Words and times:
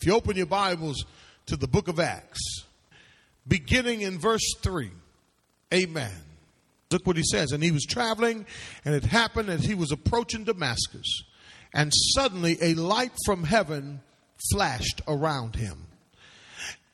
If 0.00 0.06
you 0.06 0.14
open 0.14 0.34
your 0.34 0.46
Bibles 0.46 1.04
to 1.44 1.56
the 1.56 1.68
book 1.68 1.86
of 1.86 2.00
Acts, 2.00 2.64
beginning 3.46 4.00
in 4.00 4.18
verse 4.18 4.54
3, 4.62 4.90
amen. 5.74 6.10
Look 6.90 7.06
what 7.06 7.18
he 7.18 7.22
says. 7.22 7.52
And 7.52 7.62
he 7.62 7.70
was 7.70 7.84
traveling, 7.84 8.46
and 8.86 8.94
it 8.94 9.04
happened 9.04 9.50
as 9.50 9.62
he 9.62 9.74
was 9.74 9.92
approaching 9.92 10.44
Damascus, 10.44 11.24
and 11.74 11.92
suddenly 12.14 12.56
a 12.62 12.72
light 12.76 13.12
from 13.26 13.44
heaven 13.44 14.00
flashed 14.50 15.02
around 15.06 15.56
him. 15.56 15.84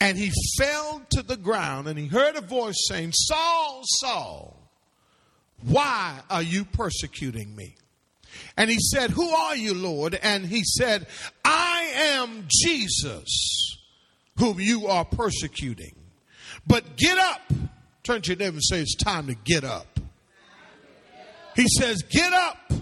And 0.00 0.18
he 0.18 0.32
fell 0.58 1.00
to 1.10 1.22
the 1.22 1.36
ground, 1.36 1.86
and 1.86 1.96
he 1.96 2.08
heard 2.08 2.34
a 2.34 2.40
voice 2.40 2.88
saying, 2.88 3.12
Saul, 3.12 3.82
Saul, 4.00 4.56
why 5.62 6.22
are 6.28 6.42
you 6.42 6.64
persecuting 6.64 7.54
me? 7.54 7.76
And 8.56 8.70
he 8.70 8.78
said, 8.78 9.10
Who 9.10 9.28
are 9.28 9.56
you, 9.56 9.74
Lord? 9.74 10.18
And 10.22 10.46
he 10.46 10.62
said, 10.64 11.06
I 11.44 11.90
am 11.94 12.46
Jesus, 12.48 13.78
whom 14.38 14.60
you 14.60 14.86
are 14.86 15.04
persecuting. 15.04 15.94
But 16.66 16.96
get 16.96 17.18
up. 17.18 17.52
Turn 18.02 18.22
to 18.22 18.30
your 18.30 18.38
neighbor 18.38 18.54
and 18.56 18.64
say, 18.64 18.80
It's 18.80 18.96
time 18.96 19.26
to 19.26 19.34
get 19.34 19.64
up. 19.64 20.00
He 21.54 21.66
says, 21.68 22.02
Get 22.02 22.32
up 22.32 22.72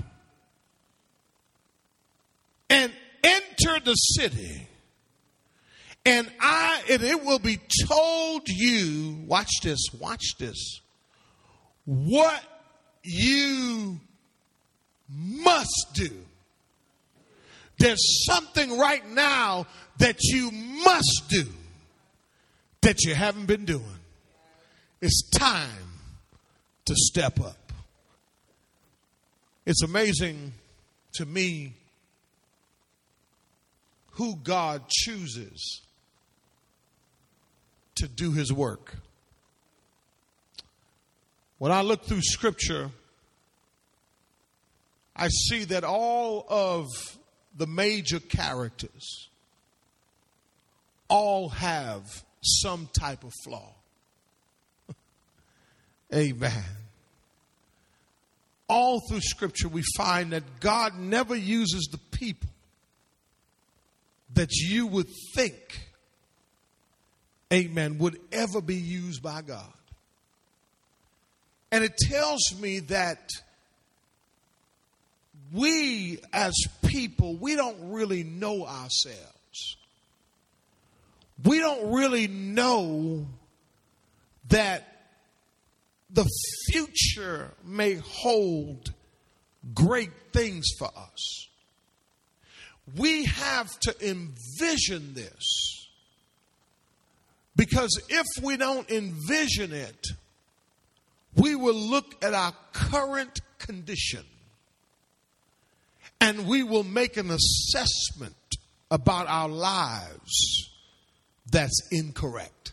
and 2.68 2.92
enter 3.22 3.80
the 3.84 3.94
city. 3.94 4.68
And 6.06 6.30
I, 6.38 6.82
and 6.90 7.02
it 7.02 7.24
will 7.24 7.38
be 7.38 7.58
told 7.88 8.42
you, 8.46 9.24
watch 9.26 9.50
this, 9.62 9.80
watch 9.98 10.36
this, 10.38 10.80
what 11.86 12.42
you 13.02 14.00
must 15.08 15.90
do. 15.94 16.10
There's 17.78 18.24
something 18.26 18.78
right 18.78 19.08
now 19.10 19.66
that 19.98 20.22
you 20.22 20.50
must 20.50 21.24
do 21.28 21.44
that 22.82 23.02
you 23.02 23.14
haven't 23.14 23.46
been 23.46 23.64
doing. 23.64 23.84
It's 25.00 25.28
time 25.30 26.00
to 26.84 26.94
step 26.96 27.40
up. 27.40 27.72
It's 29.66 29.82
amazing 29.82 30.52
to 31.14 31.26
me 31.26 31.72
who 34.12 34.36
God 34.36 34.88
chooses 34.88 35.80
to 37.96 38.08
do 38.08 38.32
his 38.32 38.52
work. 38.52 38.96
When 41.58 41.72
I 41.72 41.82
look 41.82 42.04
through 42.04 42.22
scripture, 42.22 42.90
I 45.24 45.28
see 45.28 45.64
that 45.64 45.84
all 45.84 46.44
of 46.50 46.90
the 47.56 47.66
major 47.66 48.20
characters 48.20 49.30
all 51.08 51.48
have 51.48 52.22
some 52.42 52.90
type 52.92 53.24
of 53.24 53.32
flaw. 53.42 53.72
Amen. 56.14 56.64
All 58.68 59.00
through 59.08 59.22
Scripture, 59.22 59.68
we 59.68 59.82
find 59.96 60.32
that 60.32 60.60
God 60.60 60.98
never 60.98 61.34
uses 61.34 61.88
the 61.90 62.18
people 62.18 62.50
that 64.34 64.52
you 64.52 64.86
would 64.88 65.08
think, 65.34 65.88
amen, 67.50 67.96
would 67.96 68.20
ever 68.30 68.60
be 68.60 68.76
used 68.76 69.22
by 69.22 69.40
God. 69.40 69.72
And 71.72 71.82
it 71.82 71.96
tells 71.96 72.60
me 72.60 72.80
that 72.80 73.30
we 75.54 76.18
as 76.32 76.52
people, 76.84 77.36
we 77.36 77.54
don't 77.54 77.92
really 77.92 78.24
know 78.24 78.66
ourselves. 78.66 79.76
We 81.44 81.60
don't 81.60 81.92
really 81.92 82.26
know 82.26 83.26
that 84.48 84.82
the 86.10 86.28
future 86.70 87.52
may 87.64 87.94
hold 87.94 88.92
great 89.74 90.10
things 90.32 90.64
for 90.76 90.88
us. 90.88 91.48
We 92.96 93.24
have 93.24 93.70
to 93.80 93.94
envision 94.00 95.14
this. 95.14 95.88
Because 97.56 98.00
if 98.08 98.26
we 98.42 98.56
don't 98.56 98.90
envision 98.90 99.72
it, 99.72 100.06
we 101.36 101.54
will 101.54 101.74
look 101.74 102.24
at 102.24 102.34
our 102.34 102.52
current 102.72 103.40
condition 103.58 104.24
and 106.24 106.46
we 106.46 106.62
will 106.62 106.84
make 106.84 107.18
an 107.18 107.30
assessment 107.30 108.56
about 108.90 109.26
our 109.26 109.46
lives 109.46 110.70
that's 111.50 111.86
incorrect. 111.92 112.72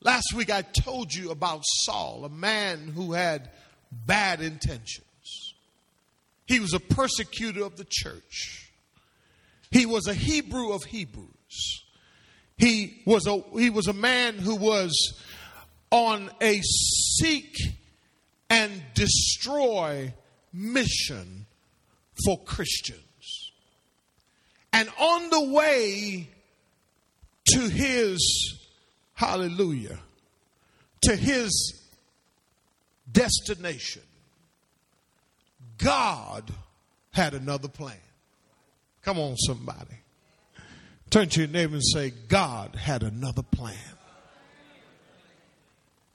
Last 0.00 0.34
week 0.34 0.50
I 0.50 0.62
told 0.62 1.14
you 1.14 1.30
about 1.30 1.62
Saul, 1.84 2.24
a 2.24 2.28
man 2.28 2.88
who 2.88 3.12
had 3.12 3.50
bad 3.92 4.40
intentions. 4.40 5.54
He 6.44 6.58
was 6.58 6.74
a 6.74 6.80
persecutor 6.80 7.64
of 7.64 7.76
the 7.76 7.86
church. 7.88 8.72
He 9.70 9.86
was 9.86 10.08
a 10.08 10.14
Hebrew 10.14 10.72
of 10.72 10.82
Hebrews. 10.82 11.84
He 12.56 13.00
was 13.06 13.28
a, 13.28 13.40
he 13.56 13.70
was 13.70 13.86
a 13.86 13.92
man 13.92 14.38
who 14.38 14.56
was 14.56 14.92
on 15.92 16.32
a 16.40 16.60
seek 16.62 17.54
and 18.50 18.72
destroy 18.94 20.12
mission 20.54 21.46
for 22.24 22.38
Christians. 22.44 23.00
And 24.72 24.88
on 24.98 25.30
the 25.30 25.50
way 25.52 26.28
to 27.48 27.60
his, 27.68 28.58
hallelujah, 29.14 29.98
to 31.02 31.16
his 31.16 31.80
destination, 33.10 34.02
God 35.78 36.50
had 37.12 37.34
another 37.34 37.68
plan. 37.68 37.96
Come 39.02 39.18
on, 39.18 39.36
somebody. 39.36 39.98
Turn 41.10 41.28
to 41.28 41.40
your 41.40 41.48
neighbor 41.48 41.74
and 41.74 41.84
say, 41.84 42.10
God 42.28 42.74
had 42.74 43.02
another 43.02 43.42
plan. 43.42 43.76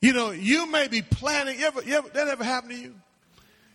You 0.01 0.13
know, 0.13 0.31
you 0.31 0.65
may 0.71 0.87
be 0.87 1.01
planning, 1.01 1.59
you 1.59 1.65
ever, 1.65 1.83
you 1.83 1.97
ever, 1.97 2.09
that 2.09 2.27
ever 2.27 2.43
happened 2.43 2.71
to 2.71 2.77
you? 2.77 2.95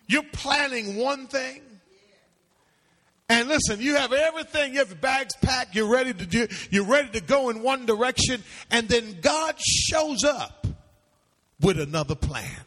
You're 0.06 0.22
planning 0.32 0.97
one 0.97 1.26
thing. 1.26 1.62
And 3.28 3.48
listen, 3.48 3.81
you 3.81 3.97
have 3.97 4.12
everything, 4.12 4.75
you 4.75 4.81
have 4.81 4.88
your 4.88 4.98
bags 4.98 5.34
packed, 5.37 5.75
you're 5.75 5.88
ready 5.88 6.12
to 6.12 6.26
do, 6.26 6.47
you're 6.70 6.84
ready 6.84 7.09
to 7.19 7.20
go 7.20 7.48
in 7.48 7.62
one 7.62 7.87
direction, 7.87 8.42
and 8.70 8.87
then 8.87 9.19
God 9.22 9.59
shows 9.59 10.25
up 10.25 10.66
with 11.60 11.81
another 11.81 12.15
plan. 12.15 12.60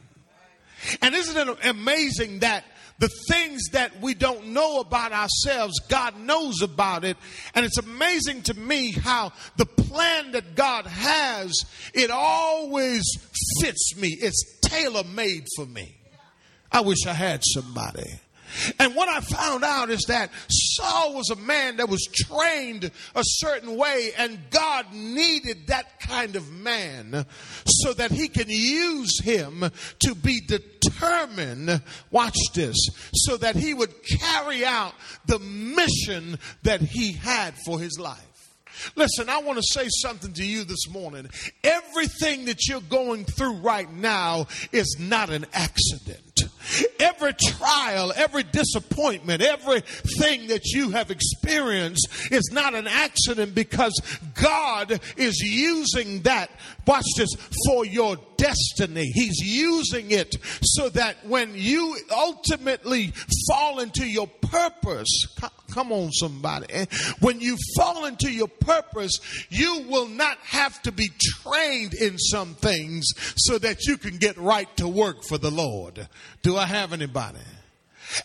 And 1.01 1.13
isn't 1.13 1.49
it 1.49 1.57
amazing 1.63 2.39
that 2.39 2.65
the 2.99 3.09
things 3.29 3.69
that 3.73 4.01
we 4.01 4.13
don't 4.13 4.47
know 4.47 4.79
about 4.79 5.11
ourselves, 5.11 5.79
God 5.87 6.19
knows 6.19 6.61
about 6.61 7.05
it. 7.05 7.17
And 7.53 7.65
it's 7.65 7.77
amazing 7.77 8.43
to 8.43 8.53
me 8.55 8.91
how 8.91 9.33
the 9.57 9.65
plan 9.65 10.31
that 10.31 10.55
God 10.55 10.87
has, 10.87 11.53
it 11.93 12.09
always 12.09 13.03
fits 13.61 13.95
me. 13.97 14.09
It's 14.19 14.59
tailor 14.61 15.03
made 15.03 15.45
for 15.55 15.65
me. 15.65 15.96
I 16.71 16.81
wish 16.81 17.05
I 17.07 17.13
had 17.13 17.41
somebody. 17.43 18.19
And 18.79 18.95
what 18.95 19.09
I 19.09 19.19
found 19.19 19.63
out 19.63 19.89
is 19.89 20.05
that 20.07 20.31
Saul 20.49 21.13
was 21.13 21.29
a 21.29 21.35
man 21.35 21.77
that 21.77 21.89
was 21.89 22.07
trained 22.13 22.85
a 23.13 23.21
certain 23.23 23.75
way, 23.75 24.11
and 24.17 24.39
God 24.49 24.93
needed 24.93 25.67
that 25.67 25.99
kind 25.99 26.35
of 26.35 26.51
man 26.51 27.25
so 27.65 27.93
that 27.93 28.11
he 28.11 28.27
can 28.27 28.47
use 28.47 29.19
him 29.21 29.69
to 29.99 30.15
be 30.15 30.39
determined, 30.39 31.81
watch 32.09 32.37
this, 32.53 32.75
so 33.13 33.37
that 33.37 33.55
he 33.55 33.73
would 33.73 33.93
carry 34.03 34.65
out 34.65 34.93
the 35.25 35.39
mission 35.39 36.39
that 36.63 36.81
he 36.81 37.11
had 37.13 37.53
for 37.65 37.79
his 37.79 37.99
life. 37.99 38.36
Listen, 38.95 39.29
I 39.29 39.41
want 39.41 39.57
to 39.57 39.63
say 39.63 39.87
something 39.89 40.33
to 40.33 40.45
you 40.45 40.63
this 40.63 40.89
morning. 40.89 41.29
Everything 41.63 42.45
that 42.45 42.67
you're 42.67 42.81
going 42.81 43.25
through 43.25 43.57
right 43.57 43.91
now 43.91 44.47
is 44.71 44.97
not 44.99 45.29
an 45.29 45.45
accident. 45.53 46.43
Every 46.99 47.33
trial, 47.33 48.11
every 48.15 48.43
disappointment, 48.43 49.41
everything 49.41 50.47
that 50.47 50.65
you 50.65 50.91
have 50.91 51.11
experienced 51.11 52.07
is 52.31 52.49
not 52.51 52.75
an 52.75 52.87
accident 52.87 53.55
because 53.55 53.93
God 54.33 54.99
is 55.15 55.39
using 55.39 56.23
that, 56.23 56.51
watch 56.85 57.05
this, 57.15 57.33
for 57.65 57.85
your 57.85 58.17
destiny. 58.35 59.09
He's 59.13 59.39
using 59.39 60.11
it 60.11 60.35
so 60.61 60.89
that 60.89 61.25
when 61.25 61.53
you 61.55 61.97
ultimately 62.11 63.13
fall 63.47 63.79
into 63.79 64.05
your 64.05 64.27
purpose, 64.27 65.25
come 65.77 65.91
on, 65.91 66.11
somebody, 66.11 66.87
when 67.19 67.39
you 67.39 67.55
fall 67.75 68.05
into 68.05 68.31
your 68.31 68.47
purpose, 68.47 69.19
you 69.49 69.85
will 69.87 70.07
not 70.07 70.39
have 70.39 70.81
to 70.81 70.91
be 70.91 71.07
trained 71.19 71.93
in 71.93 72.17
some 72.17 72.55
things 72.55 73.05
so 73.35 73.59
that 73.59 73.85
you 73.85 73.95
can 73.95 74.17
get 74.17 74.35
right 74.37 74.75
to 74.77 74.87
work 74.87 75.23
for 75.23 75.37
the 75.37 75.51
Lord. 75.51 76.07
Do 76.41 76.57
I 76.57 76.65
have 76.65 76.93
anybody? 76.93 77.37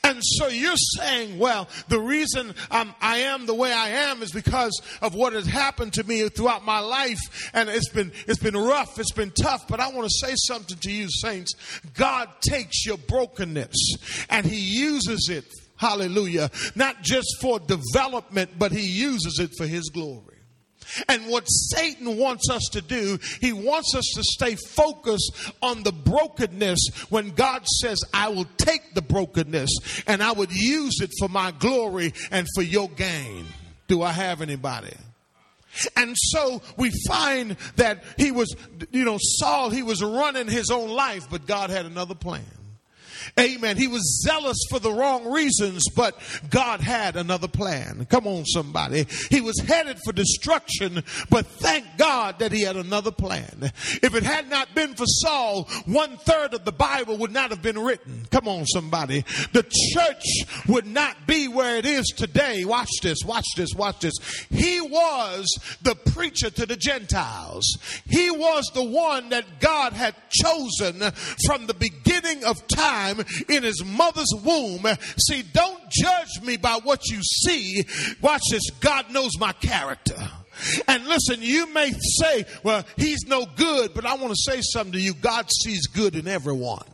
And 0.02 0.18
so 0.22 0.48
you're 0.48 0.76
saying, 0.96 1.38
well, 1.38 1.68
the 1.88 2.00
reason 2.00 2.54
um, 2.70 2.94
I 3.00 3.18
am 3.18 3.46
the 3.46 3.54
way 3.54 3.72
I 3.72 3.88
am 3.88 4.22
is 4.22 4.30
because 4.30 4.80
of 5.02 5.14
what 5.14 5.32
has 5.32 5.46
happened 5.46 5.94
to 5.94 6.04
me 6.04 6.26
throughout 6.28 6.64
my 6.64 6.78
life, 6.78 7.50
and 7.52 7.68
it's 7.68 7.88
been 7.88 8.12
it's 8.26 8.38
been 8.38 8.56
rough, 8.56 8.98
it's 8.98 9.12
been 9.12 9.32
tough. 9.32 9.66
But 9.68 9.80
I 9.80 9.88
want 9.88 10.08
to 10.08 10.26
say 10.26 10.34
something 10.36 10.78
to 10.78 10.90
you, 10.90 11.08
saints. 11.10 11.52
God 11.94 12.28
takes 12.40 12.86
your 12.86 12.96
brokenness 12.96 14.26
and 14.30 14.46
He 14.46 14.58
uses 14.58 15.28
it, 15.30 15.44
Hallelujah, 15.82 16.48
not 16.76 17.02
just 17.02 17.40
for 17.40 17.58
development, 17.58 18.50
but 18.56 18.70
He 18.70 18.86
uses 18.86 19.40
it 19.40 19.50
for 19.58 19.66
His 19.66 19.90
glory. 19.90 20.36
And 21.08 21.26
what 21.26 21.44
Satan 21.46 22.18
wants 22.18 22.48
us 22.50 22.62
to 22.72 22.80
do, 22.80 23.18
he 23.40 23.52
wants 23.52 23.94
us 23.96 24.04
to 24.14 24.22
stay 24.22 24.56
focused 24.56 25.32
on 25.60 25.82
the 25.82 25.92
brokenness 25.92 27.06
when 27.08 27.30
God 27.30 27.66
says, 27.80 27.98
I 28.14 28.28
will 28.28 28.46
take 28.58 28.94
the 28.94 29.02
brokenness 29.02 30.02
and 30.06 30.22
I 30.22 30.32
would 30.32 30.52
use 30.52 31.00
it 31.00 31.10
for 31.18 31.28
my 31.28 31.50
glory 31.50 32.12
and 32.30 32.46
for 32.54 32.62
your 32.62 32.88
gain. 32.90 33.46
Do 33.88 34.02
I 34.02 34.12
have 34.12 34.40
anybody? 34.40 34.94
And 35.96 36.14
so 36.16 36.62
we 36.76 36.92
find 37.08 37.56
that 37.76 38.04
he 38.18 38.30
was, 38.30 38.54
you 38.90 39.04
know, 39.04 39.18
Saul, 39.18 39.70
he 39.70 39.82
was 39.82 40.02
running 40.02 40.46
his 40.46 40.70
own 40.70 40.90
life, 40.90 41.26
but 41.30 41.46
God 41.46 41.70
had 41.70 41.86
another 41.86 42.14
plan. 42.14 42.44
Amen. 43.38 43.76
He 43.76 43.88
was 43.88 44.22
zealous 44.22 44.58
for 44.68 44.78
the 44.78 44.92
wrong 44.92 45.30
reasons, 45.30 45.84
but 45.94 46.18
God 46.50 46.80
had 46.80 47.16
another 47.16 47.48
plan. 47.48 48.06
Come 48.10 48.26
on, 48.26 48.44
somebody. 48.46 49.06
He 49.30 49.40
was 49.40 49.58
headed 49.60 49.98
for 50.04 50.12
destruction, 50.12 51.02
but 51.30 51.46
thank 51.46 51.86
God 51.96 52.38
that 52.38 52.52
he 52.52 52.62
had 52.62 52.76
another 52.76 53.10
plan. 53.10 53.72
If 54.02 54.14
it 54.14 54.22
had 54.22 54.48
not 54.48 54.74
been 54.74 54.94
for 54.94 55.06
Saul, 55.06 55.64
one 55.86 56.16
third 56.18 56.54
of 56.54 56.64
the 56.64 56.72
Bible 56.72 57.16
would 57.18 57.32
not 57.32 57.50
have 57.50 57.62
been 57.62 57.78
written. 57.78 58.26
Come 58.30 58.48
on, 58.48 58.66
somebody. 58.66 59.24
The 59.52 59.64
church 59.94 60.24
would 60.68 60.86
not 60.86 61.26
be 61.26 61.48
where 61.48 61.76
it 61.76 61.86
is 61.86 62.06
today. 62.16 62.64
Watch 62.64 62.90
this, 63.02 63.18
watch 63.24 63.46
this, 63.56 63.74
watch 63.74 64.00
this. 64.00 64.14
He 64.50 64.80
was 64.80 65.46
the 65.82 65.94
preacher 65.94 66.50
to 66.50 66.66
the 66.66 66.76
Gentiles. 66.76 67.78
He 68.06 68.30
was 68.30 68.70
the 68.74 68.84
one 68.84 69.30
that 69.30 69.60
God 69.60 69.92
had 69.92 70.14
chosen 70.30 71.00
from 71.46 71.66
the 71.66 71.74
beginning 71.74 72.44
of 72.44 72.66
time 72.68 73.11
in 73.48 73.62
his 73.62 73.84
mother's 73.84 74.32
womb. 74.44 74.86
See, 75.18 75.42
don't 75.42 75.82
judge 75.90 76.42
me 76.42 76.56
by 76.56 76.78
what 76.82 77.08
you 77.08 77.20
see. 77.22 77.84
Watch 78.20 78.42
this. 78.50 78.70
God 78.80 79.10
knows 79.12 79.38
my 79.38 79.52
character. 79.52 80.16
And 80.86 81.06
listen, 81.06 81.40
you 81.40 81.72
may 81.72 81.92
say, 82.20 82.44
well, 82.62 82.84
he's 82.96 83.24
no 83.26 83.46
good, 83.46 83.94
but 83.94 84.04
I 84.04 84.14
want 84.14 84.34
to 84.34 84.52
say 84.52 84.60
something 84.60 84.92
to 84.92 85.00
you. 85.00 85.14
God 85.14 85.50
sees 85.50 85.86
good 85.86 86.14
in 86.14 86.28
everyone. 86.28 86.84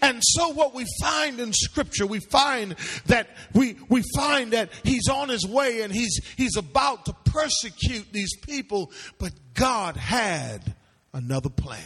And 0.00 0.20
so 0.22 0.50
what 0.50 0.74
we 0.74 0.86
find 1.02 1.40
in 1.40 1.52
scripture, 1.52 2.06
we 2.06 2.20
find 2.20 2.76
that 3.06 3.28
we, 3.52 3.76
we 3.88 4.02
find 4.16 4.52
that 4.52 4.70
he's 4.82 5.08
on 5.08 5.28
his 5.28 5.46
way 5.46 5.82
and 5.82 5.92
he's, 5.92 6.20
he's 6.36 6.56
about 6.56 7.06
to 7.06 7.12
persecute 7.24 8.06
these 8.12 8.34
people, 8.36 8.92
but 9.18 9.32
God 9.54 9.96
had 9.96 10.74
another 11.12 11.50
plan. 11.50 11.82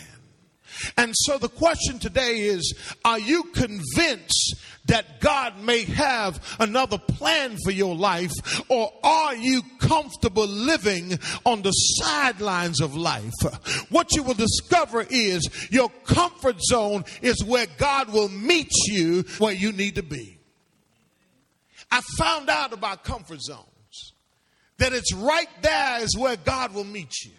And 0.96 1.12
so 1.14 1.38
the 1.38 1.48
question 1.48 1.98
today 1.98 2.40
is 2.40 2.74
Are 3.04 3.18
you 3.18 3.44
convinced 3.44 4.56
that 4.86 5.20
God 5.20 5.60
may 5.60 5.84
have 5.84 6.56
another 6.58 6.98
plan 6.98 7.56
for 7.62 7.70
your 7.70 7.94
life, 7.94 8.32
or 8.68 8.92
are 9.04 9.36
you 9.36 9.62
comfortable 9.78 10.46
living 10.46 11.18
on 11.44 11.62
the 11.62 11.70
sidelines 11.70 12.80
of 12.80 12.96
life? 12.96 13.34
What 13.90 14.14
you 14.16 14.22
will 14.22 14.34
discover 14.34 15.06
is 15.08 15.68
your 15.70 15.90
comfort 16.04 16.60
zone 16.62 17.04
is 17.22 17.44
where 17.44 17.66
God 17.76 18.12
will 18.12 18.28
meet 18.30 18.72
you 18.86 19.24
where 19.38 19.52
you 19.52 19.72
need 19.72 19.96
to 19.96 20.02
be. 20.02 20.38
I 21.90 22.00
found 22.18 22.50
out 22.50 22.72
about 22.72 23.04
comfort 23.04 23.40
zones 23.40 24.12
that 24.78 24.92
it's 24.92 25.14
right 25.14 25.48
there 25.62 26.02
is 26.02 26.16
where 26.16 26.36
God 26.36 26.74
will 26.74 26.84
meet 26.84 27.24
you. 27.24 27.32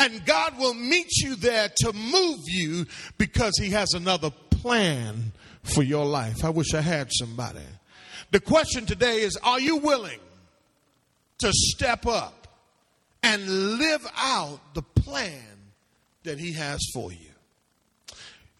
And 0.00 0.24
God 0.24 0.58
will 0.58 0.74
meet 0.74 1.10
you 1.18 1.34
there 1.34 1.68
to 1.78 1.92
move 1.92 2.40
you 2.46 2.86
because 3.16 3.58
He 3.58 3.70
has 3.70 3.94
another 3.94 4.30
plan 4.30 5.32
for 5.62 5.82
your 5.82 6.06
life. 6.06 6.44
I 6.44 6.50
wish 6.50 6.72
I 6.74 6.80
had 6.80 7.08
somebody. 7.12 7.60
The 8.30 8.40
question 8.40 8.86
today 8.86 9.22
is 9.22 9.36
Are 9.42 9.60
you 9.60 9.78
willing 9.78 10.20
to 11.38 11.50
step 11.52 12.06
up 12.06 12.46
and 13.22 13.78
live 13.78 14.06
out 14.16 14.60
the 14.74 14.82
plan 14.82 15.42
that 16.22 16.38
He 16.38 16.52
has 16.52 16.80
for 16.94 17.12
you? 17.12 17.18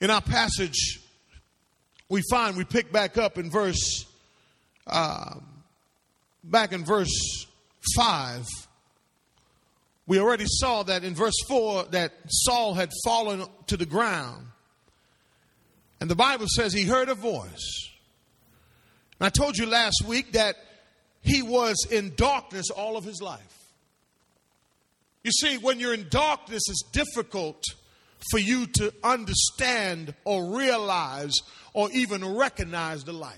In 0.00 0.10
our 0.10 0.22
passage, 0.22 1.00
we 2.08 2.22
find 2.30 2.56
we 2.56 2.64
pick 2.64 2.90
back 2.90 3.16
up 3.16 3.38
in 3.38 3.50
verse, 3.50 4.06
uh, 4.86 5.34
back 6.42 6.72
in 6.72 6.84
verse 6.84 7.46
5 7.96 8.46
we 10.08 10.18
already 10.18 10.46
saw 10.46 10.82
that 10.84 11.04
in 11.04 11.14
verse 11.14 11.38
4 11.46 11.84
that 11.90 12.12
Saul 12.28 12.72
had 12.72 12.90
fallen 13.04 13.44
to 13.66 13.76
the 13.76 13.86
ground. 13.86 14.46
And 16.00 16.10
the 16.10 16.16
Bible 16.16 16.46
says 16.48 16.72
he 16.72 16.84
heard 16.84 17.10
a 17.10 17.14
voice. 17.14 17.90
And 19.20 19.26
I 19.26 19.28
told 19.28 19.58
you 19.58 19.66
last 19.66 20.02
week 20.06 20.32
that 20.32 20.56
he 21.20 21.42
was 21.42 21.86
in 21.90 22.14
darkness 22.16 22.70
all 22.70 22.96
of 22.96 23.04
his 23.04 23.20
life. 23.20 23.42
You 25.24 25.30
see, 25.30 25.58
when 25.58 25.78
you're 25.78 25.92
in 25.92 26.08
darkness, 26.08 26.62
it's 26.68 26.84
difficult 26.90 27.62
for 28.30 28.38
you 28.38 28.66
to 28.66 28.94
understand 29.04 30.14
or 30.24 30.56
realize 30.56 31.34
or 31.74 31.90
even 31.92 32.24
recognize 32.36 33.04
the 33.04 33.12
light. 33.12 33.36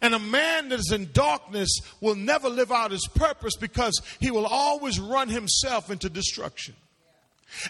And 0.00 0.14
a 0.14 0.18
man 0.18 0.68
that 0.68 0.78
is 0.78 0.92
in 0.92 1.10
darkness 1.12 1.68
will 2.00 2.14
never 2.14 2.48
live 2.48 2.70
out 2.70 2.90
his 2.90 3.08
purpose 3.14 3.56
because 3.56 4.00
he 4.20 4.30
will 4.30 4.46
always 4.46 5.00
run 5.00 5.28
himself 5.28 5.90
into 5.90 6.08
destruction. 6.08 6.74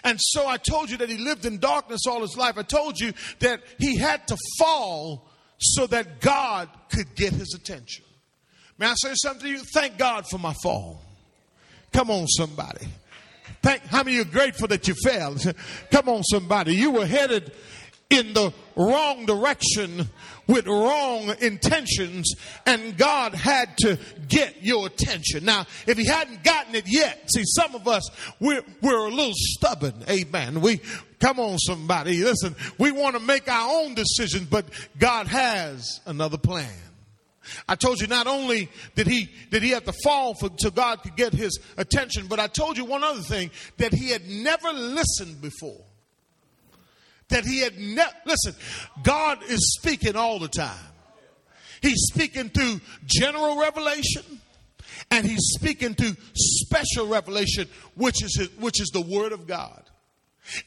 And 0.03 0.19
so 0.21 0.47
I 0.47 0.57
told 0.57 0.89
you 0.89 0.97
that 0.97 1.09
he 1.09 1.17
lived 1.17 1.45
in 1.45 1.59
darkness 1.59 2.01
all 2.07 2.21
his 2.21 2.37
life. 2.37 2.57
I 2.57 2.63
told 2.63 2.99
you 2.99 3.13
that 3.39 3.61
he 3.77 3.97
had 3.97 4.27
to 4.27 4.37
fall 4.57 5.29
so 5.57 5.87
that 5.87 6.21
God 6.21 6.69
could 6.91 7.15
get 7.15 7.33
his 7.33 7.53
attention. 7.53 8.05
May 8.77 8.87
I 8.87 8.93
say 8.95 9.13
something 9.15 9.43
to 9.43 9.49
you? 9.49 9.59
Thank 9.73 9.97
God 9.97 10.25
for 10.27 10.37
my 10.37 10.53
fall. 10.63 11.01
Come 11.91 12.11
on, 12.11 12.27
somebody. 12.27 12.87
Thank, 13.61 13.83
how 13.83 14.03
many 14.03 14.19
are 14.19 14.25
grateful 14.25 14.67
that 14.69 14.87
you 14.87 14.93
fell? 15.03 15.35
Come 15.91 16.07
on, 16.07 16.23
somebody. 16.23 16.75
You 16.75 16.91
were 16.91 17.05
headed 17.05 17.51
in 18.09 18.33
the 18.33 18.51
wrong 18.75 19.25
direction 19.25 20.09
with 20.47 20.65
wrong 20.65 21.31
intentions 21.41 22.33
and 22.65 22.97
God 22.97 23.35
had 23.35 23.77
to 23.79 23.99
get 24.27 24.63
your 24.63 24.87
attention. 24.87 25.45
Now, 25.45 25.67
if 25.85 25.97
he 25.97 26.05
hadn't 26.05 26.43
gotten 26.43 26.73
it 26.73 26.85
yet, 26.87 27.29
see, 27.31 27.43
some 27.45 27.75
of 27.75 27.87
us, 27.87 28.09
we're, 28.39 28.63
we're 28.81 29.07
a 29.07 29.09
little 29.09 29.33
stubborn. 29.35 30.03
Amen. 30.09 30.61
We, 30.61 30.81
come 31.19 31.39
on 31.39 31.59
somebody, 31.59 32.23
listen, 32.23 32.55
we 32.79 32.91
want 32.91 33.15
to 33.15 33.21
make 33.21 33.47
our 33.47 33.83
own 33.83 33.93
decisions, 33.93 34.47
but 34.47 34.65
God 34.97 35.27
has 35.27 36.01
another 36.07 36.39
plan. 36.39 36.71
I 37.67 37.75
told 37.75 38.01
you 38.01 38.07
not 38.07 38.27
only 38.27 38.69
did 38.95 39.07
he 39.07 39.27
did 39.49 39.63
he 39.63 39.71
have 39.71 39.85
to 39.85 39.93
fall 40.03 40.35
for 40.35 40.51
so 40.59 40.69
God 40.69 41.01
could 41.01 41.15
get 41.15 41.33
his 41.33 41.59
attention, 41.77 42.27
but 42.27 42.39
I 42.39 42.45
told 42.45 42.77
you 42.77 42.85
one 42.85 43.03
other 43.03 43.21
thing 43.21 43.49
that 43.77 43.91
he 43.91 44.09
had 44.11 44.27
never 44.27 44.71
listened 44.71 45.41
before 45.41 45.83
that 47.29 47.45
he 47.45 47.59
had 47.59 47.77
never, 47.77 48.11
listen, 48.25 48.55
God 49.03 49.39
is 49.47 49.77
speaking 49.79 50.15
all 50.15 50.39
the 50.39 50.47
time. 50.47 50.85
He's 51.81 52.09
speaking 52.13 52.49
through 52.49 52.81
general 53.05 53.59
revelation 53.59 54.23
and 55.11 55.25
he's 55.25 55.53
speaking 55.55 55.95
through 55.95 56.15
special 56.33 57.07
revelation, 57.07 57.67
which 57.95 58.23
is, 58.23 58.35
his, 58.37 58.49
which 58.57 58.81
is 58.81 58.89
the 58.89 59.01
word 59.01 59.31
of 59.31 59.47
God. 59.47 59.83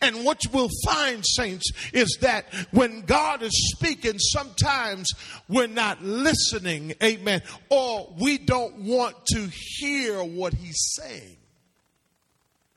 And 0.00 0.24
what 0.24 0.40
we'll 0.52 0.70
find, 0.84 1.24
saints, 1.26 1.70
is 1.92 2.18
that 2.20 2.46
when 2.70 3.02
God 3.02 3.42
is 3.42 3.74
speaking, 3.76 4.18
sometimes 4.18 5.10
we're 5.48 5.66
not 5.66 6.02
listening, 6.02 6.94
amen, 7.02 7.42
or 7.68 8.14
we 8.18 8.38
don't 8.38 8.76
want 8.82 9.26
to 9.26 9.48
hear 9.50 10.22
what 10.22 10.54
he's 10.54 10.94
saying. 10.94 11.36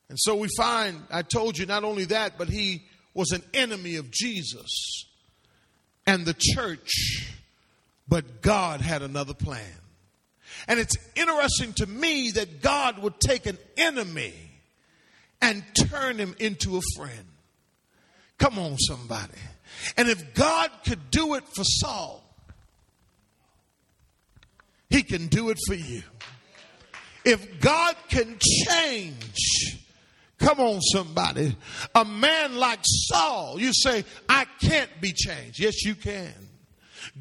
And 0.09 0.19
so 0.19 0.35
we 0.35 0.47
find, 0.57 1.01
I 1.11 1.21
told 1.21 1.57
you 1.57 1.65
not 1.65 1.83
only 1.83 2.05
that, 2.05 2.37
but 2.37 2.49
he 2.49 2.83
was 3.15 3.31
an 3.31 3.41
enemy 3.53 3.95
of 3.95 4.11
Jesus 4.11 5.05
and 6.05 6.25
the 6.25 6.35
church, 6.37 7.33
but 8.07 8.43
God 8.43 8.81
had 8.81 9.01
another 9.01 9.33
plan. 9.33 9.63
And 10.67 10.79
it's 10.79 10.95
interesting 11.15 11.73
to 11.73 11.87
me 11.87 12.31
that 12.31 12.61
God 12.61 12.99
would 12.99 13.19
take 13.19 13.47
an 13.47 13.57
enemy 13.77 14.33
and 15.41 15.63
turn 15.89 16.17
him 16.17 16.35
into 16.39 16.77
a 16.77 16.81
friend. 16.95 17.25
Come 18.37 18.59
on, 18.59 18.77
somebody. 18.77 19.33
And 19.97 20.09
if 20.09 20.33
God 20.33 20.69
could 20.85 21.09
do 21.09 21.35
it 21.35 21.43
for 21.55 21.63
Saul, 21.63 22.23
he 24.89 25.03
can 25.03 25.27
do 25.27 25.49
it 25.49 25.57
for 25.67 25.73
you. 25.73 26.03
If 27.23 27.59
God 27.59 27.95
can 28.09 28.37
change 28.39 29.84
Come 30.39 30.59
on, 30.59 30.81
somebody. 30.81 31.55
A 31.93 32.03
man 32.05 32.55
like 32.57 32.79
Saul, 32.83 33.59
you 33.59 33.71
say, 33.73 34.03
I 34.27 34.45
can't 34.61 34.89
be 34.99 35.13
changed. 35.13 35.59
Yes, 35.59 35.83
you 35.83 35.95
can. 35.95 36.33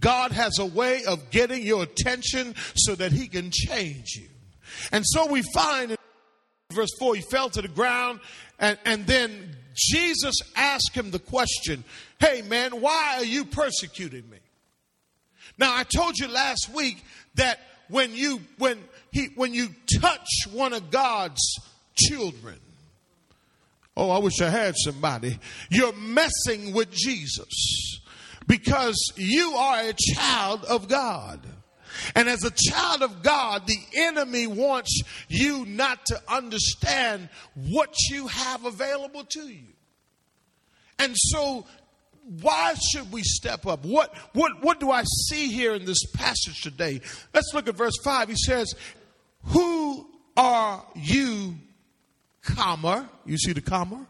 God 0.00 0.32
has 0.32 0.58
a 0.58 0.66
way 0.66 1.04
of 1.04 1.30
getting 1.30 1.62
your 1.62 1.84
attention 1.84 2.54
so 2.74 2.94
that 2.96 3.12
he 3.12 3.28
can 3.28 3.50
change 3.50 4.16
you. 4.16 4.28
And 4.90 5.04
so 5.06 5.26
we 5.30 5.42
find 5.54 5.92
in 5.92 5.96
verse 6.72 6.90
4, 6.98 7.14
he 7.14 7.22
fell 7.22 7.48
to 7.50 7.62
the 7.62 7.68
ground, 7.68 8.20
and, 8.58 8.78
and 8.84 9.06
then 9.06 9.56
Jesus 9.74 10.34
asked 10.56 10.92
him 10.94 11.10
the 11.10 11.18
question, 11.18 11.84
Hey 12.18 12.42
man, 12.42 12.80
why 12.80 13.16
are 13.18 13.24
you 13.24 13.44
persecuting 13.44 14.28
me? 14.30 14.38
Now 15.58 15.76
I 15.76 15.84
told 15.84 16.18
you 16.18 16.28
last 16.28 16.70
week 16.74 17.04
that 17.34 17.60
when 17.88 18.14
you 18.14 18.40
when 18.58 18.78
he 19.10 19.28
when 19.34 19.52
you 19.54 19.68
touch 20.00 20.26
one 20.52 20.72
of 20.72 20.90
God's 20.90 21.40
children, 21.96 22.58
oh, 23.96 24.10
I 24.10 24.18
wish 24.18 24.40
I 24.40 24.50
had 24.50 24.74
somebody, 24.76 25.38
you're 25.70 25.92
messing 25.94 26.72
with 26.72 26.90
Jesus 26.90 28.00
because 28.46 29.12
you 29.16 29.52
are 29.52 29.80
a 29.80 29.94
child 30.14 30.64
of 30.64 30.88
God. 30.88 31.40
And 32.14 32.28
as 32.28 32.44
a 32.44 32.50
child 32.50 33.02
of 33.02 33.22
God, 33.22 33.66
the 33.66 33.78
enemy 33.94 34.46
wants 34.46 35.02
you 35.28 35.64
not 35.66 36.04
to 36.06 36.20
understand 36.28 37.28
what 37.54 37.94
you 38.10 38.26
have 38.26 38.64
available 38.64 39.24
to 39.24 39.48
you. 39.48 39.68
And 40.98 41.14
so, 41.16 41.66
why 42.40 42.74
should 42.74 43.12
we 43.12 43.22
step 43.22 43.66
up? 43.66 43.84
What, 43.84 44.14
what, 44.32 44.62
what 44.62 44.80
do 44.80 44.90
I 44.90 45.04
see 45.28 45.48
here 45.48 45.74
in 45.74 45.84
this 45.84 46.04
passage 46.12 46.62
today? 46.62 47.00
Let's 47.32 47.52
look 47.52 47.68
at 47.68 47.76
verse 47.76 47.96
5. 48.02 48.28
He 48.28 48.36
says, 48.36 48.74
Who 49.44 50.08
are 50.36 50.84
you, 50.94 51.56
comma? 52.44 53.08
You 53.24 53.38
see 53.38 53.52
the 53.52 53.60
comma? 53.60 54.06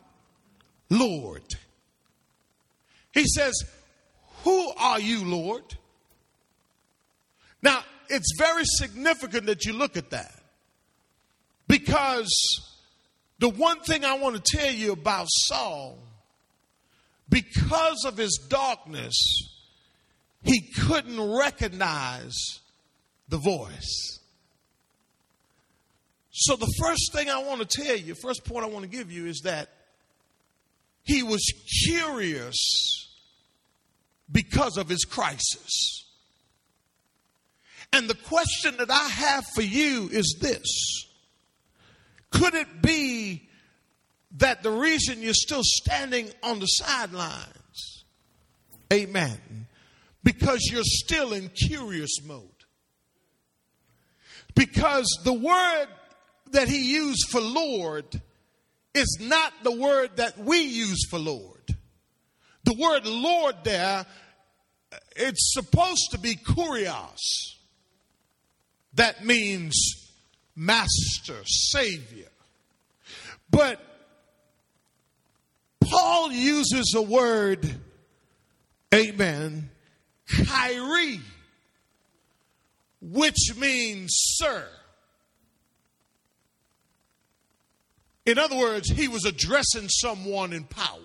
Lord. 0.90 1.44
He 3.12 3.24
says, 3.26 3.54
Who 4.42 4.72
are 4.78 5.00
you, 5.00 5.24
Lord? 5.24 5.62
Now, 7.62 7.82
it's 8.08 8.36
very 8.38 8.64
significant 8.64 9.46
that 9.46 9.64
you 9.64 9.72
look 9.72 9.96
at 9.96 10.10
that 10.10 10.34
because 11.66 12.30
the 13.38 13.48
one 13.48 13.80
thing 13.80 14.04
I 14.04 14.18
want 14.18 14.42
to 14.42 14.56
tell 14.56 14.72
you 14.72 14.92
about 14.92 15.26
Saul, 15.30 15.98
because 17.28 18.04
of 18.04 18.16
his 18.16 18.38
darkness, 18.48 19.14
he 20.42 20.60
couldn't 20.60 21.20
recognize 21.38 22.34
the 23.28 23.38
voice. 23.38 24.20
So, 26.36 26.56
the 26.56 26.72
first 26.80 27.12
thing 27.12 27.30
I 27.30 27.38
want 27.44 27.60
to 27.60 27.82
tell 27.82 27.96
you, 27.96 28.16
first 28.16 28.44
point 28.44 28.64
I 28.64 28.68
want 28.68 28.82
to 28.82 28.88
give 28.88 29.12
you 29.12 29.26
is 29.26 29.42
that 29.44 29.68
he 31.04 31.22
was 31.22 31.40
curious 31.84 33.08
because 34.32 34.76
of 34.76 34.88
his 34.88 35.04
crisis. 35.04 36.04
And 37.92 38.10
the 38.10 38.16
question 38.16 38.74
that 38.78 38.90
I 38.90 39.08
have 39.08 39.44
for 39.54 39.62
you 39.62 40.08
is 40.10 40.38
this 40.40 41.06
Could 42.30 42.54
it 42.54 42.82
be 42.82 43.48
that 44.38 44.64
the 44.64 44.72
reason 44.72 45.22
you're 45.22 45.34
still 45.34 45.62
standing 45.62 46.32
on 46.42 46.58
the 46.58 46.66
sidelines, 46.66 48.04
amen, 48.92 49.68
because 50.24 50.68
you're 50.68 50.82
still 50.82 51.32
in 51.32 51.48
curious 51.50 52.24
mode? 52.26 52.42
Because 54.56 55.06
the 55.22 55.32
word 55.32 55.86
that 56.54 56.68
he 56.68 56.92
used 56.92 57.28
for 57.30 57.40
Lord 57.40 58.06
is 58.94 59.18
not 59.20 59.52
the 59.62 59.72
word 59.72 60.16
that 60.16 60.38
we 60.38 60.58
use 60.58 61.06
for 61.08 61.18
Lord. 61.18 61.76
The 62.64 62.74
word 62.78 63.06
Lord 63.06 63.56
there, 63.64 64.06
it's 65.16 65.52
supposed 65.52 66.12
to 66.12 66.18
be 66.18 66.34
kurios 66.34 67.18
that 68.94 69.24
means 69.24 69.74
master, 70.56 71.42
savior. 71.44 72.28
But 73.50 73.80
Paul 75.80 76.32
uses 76.32 76.94
a 76.96 77.02
word, 77.02 77.68
amen, 78.94 79.70
Kyrie, 80.46 81.20
which 83.00 83.56
means 83.56 84.10
sir. 84.12 84.66
In 88.26 88.38
other 88.38 88.56
words, 88.56 88.90
he 88.90 89.08
was 89.08 89.24
addressing 89.24 89.88
someone 89.88 90.52
in 90.52 90.64
power. 90.64 90.98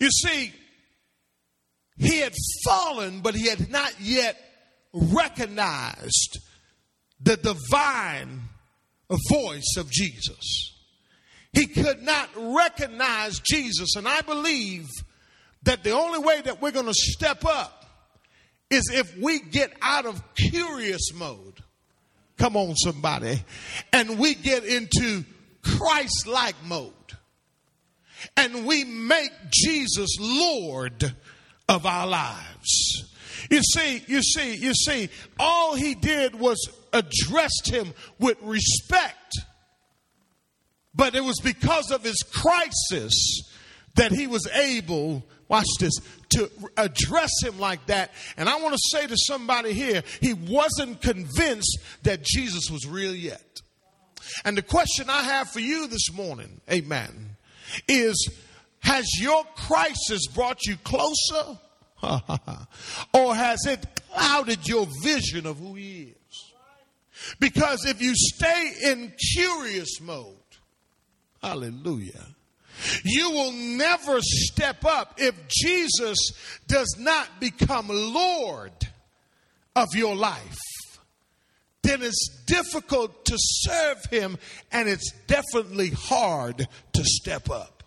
You 0.00 0.10
see, 0.10 0.52
he 1.96 2.18
had 2.18 2.34
fallen, 2.64 3.20
but 3.20 3.34
he 3.34 3.48
had 3.48 3.70
not 3.70 3.92
yet 4.00 4.36
recognized 4.92 6.38
the 7.20 7.36
divine 7.36 8.42
voice 9.30 9.76
of 9.76 9.90
Jesus. 9.90 10.74
He 11.52 11.66
could 11.66 12.02
not 12.02 12.28
recognize 12.36 13.40
Jesus. 13.40 13.96
And 13.96 14.06
I 14.06 14.20
believe 14.20 14.88
that 15.64 15.82
the 15.82 15.92
only 15.92 16.18
way 16.18 16.40
that 16.42 16.60
we're 16.60 16.70
going 16.70 16.86
to 16.86 16.94
step 16.94 17.44
up 17.44 17.86
is 18.70 18.90
if 18.92 19.16
we 19.16 19.40
get 19.40 19.72
out 19.80 20.06
of 20.06 20.22
curious 20.34 21.12
mode. 21.14 21.62
Come 22.36 22.56
on, 22.56 22.76
somebody. 22.76 23.42
And 23.92 24.18
we 24.18 24.34
get 24.34 24.64
into 24.64 25.24
Christ 25.76 26.26
like 26.26 26.56
mode. 26.64 26.92
And 28.36 28.66
we 28.66 28.84
make 28.84 29.32
Jesus 29.50 30.16
Lord 30.18 31.14
of 31.68 31.86
our 31.86 32.06
lives. 32.06 33.04
You 33.50 33.62
see, 33.62 34.02
you 34.06 34.22
see, 34.22 34.56
you 34.56 34.74
see, 34.74 35.08
all 35.38 35.74
he 35.74 35.94
did 35.94 36.34
was 36.34 36.58
addressed 36.92 37.68
him 37.70 37.92
with 38.18 38.36
respect. 38.42 39.34
But 40.94 41.14
it 41.14 41.22
was 41.22 41.38
because 41.42 41.90
of 41.90 42.02
his 42.02 42.22
crisis 42.22 43.42
that 43.94 44.10
he 44.10 44.26
was 44.26 44.48
able, 44.48 45.24
watch 45.48 45.66
this, 45.78 45.94
to 46.30 46.50
address 46.76 47.30
him 47.42 47.58
like 47.58 47.86
that. 47.86 48.10
And 48.36 48.48
I 48.48 48.60
want 48.60 48.74
to 48.74 48.80
say 48.90 49.06
to 49.06 49.16
somebody 49.16 49.72
here, 49.72 50.02
he 50.20 50.34
wasn't 50.34 51.00
convinced 51.00 51.78
that 52.02 52.22
Jesus 52.22 52.70
was 52.70 52.86
real 52.86 53.14
yet. 53.14 53.60
And 54.44 54.56
the 54.56 54.62
question 54.62 55.10
I 55.10 55.22
have 55.22 55.50
for 55.50 55.60
you 55.60 55.86
this 55.88 56.12
morning, 56.12 56.60
amen, 56.70 57.36
is 57.86 58.30
has 58.80 59.06
your 59.20 59.44
crisis 59.56 60.26
brought 60.28 60.64
you 60.64 60.76
closer 60.84 61.58
or 63.14 63.34
has 63.34 63.66
it 63.66 63.84
clouded 64.12 64.66
your 64.66 64.86
vision 65.02 65.46
of 65.46 65.58
who 65.58 65.74
He 65.74 66.14
is? 66.14 66.52
Because 67.40 67.84
if 67.84 68.00
you 68.00 68.12
stay 68.14 68.72
in 68.84 69.12
curious 69.34 70.00
mode, 70.00 70.36
hallelujah, 71.42 72.26
you 73.04 73.30
will 73.30 73.52
never 73.52 74.18
step 74.20 74.84
up 74.84 75.14
if 75.18 75.34
Jesus 75.48 76.16
does 76.68 76.96
not 76.98 77.40
become 77.40 77.88
Lord 77.88 78.72
of 79.74 79.88
your 79.94 80.14
life. 80.14 80.58
Then 81.82 82.02
it's 82.02 82.42
difficult 82.46 83.24
to 83.26 83.34
serve 83.36 84.04
Him 84.06 84.38
and 84.72 84.88
it's 84.88 85.12
definitely 85.26 85.90
hard 85.90 86.66
to 86.92 87.04
step 87.04 87.50
up. 87.50 87.78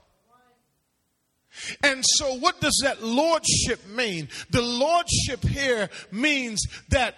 And 1.84 2.04
so, 2.06 2.36
what 2.36 2.62
does 2.62 2.80
that 2.84 3.04
lordship 3.04 3.86
mean? 3.88 4.30
The 4.52 4.62
lordship 4.62 5.44
here 5.44 5.90
means 6.12 6.62
that 6.90 7.16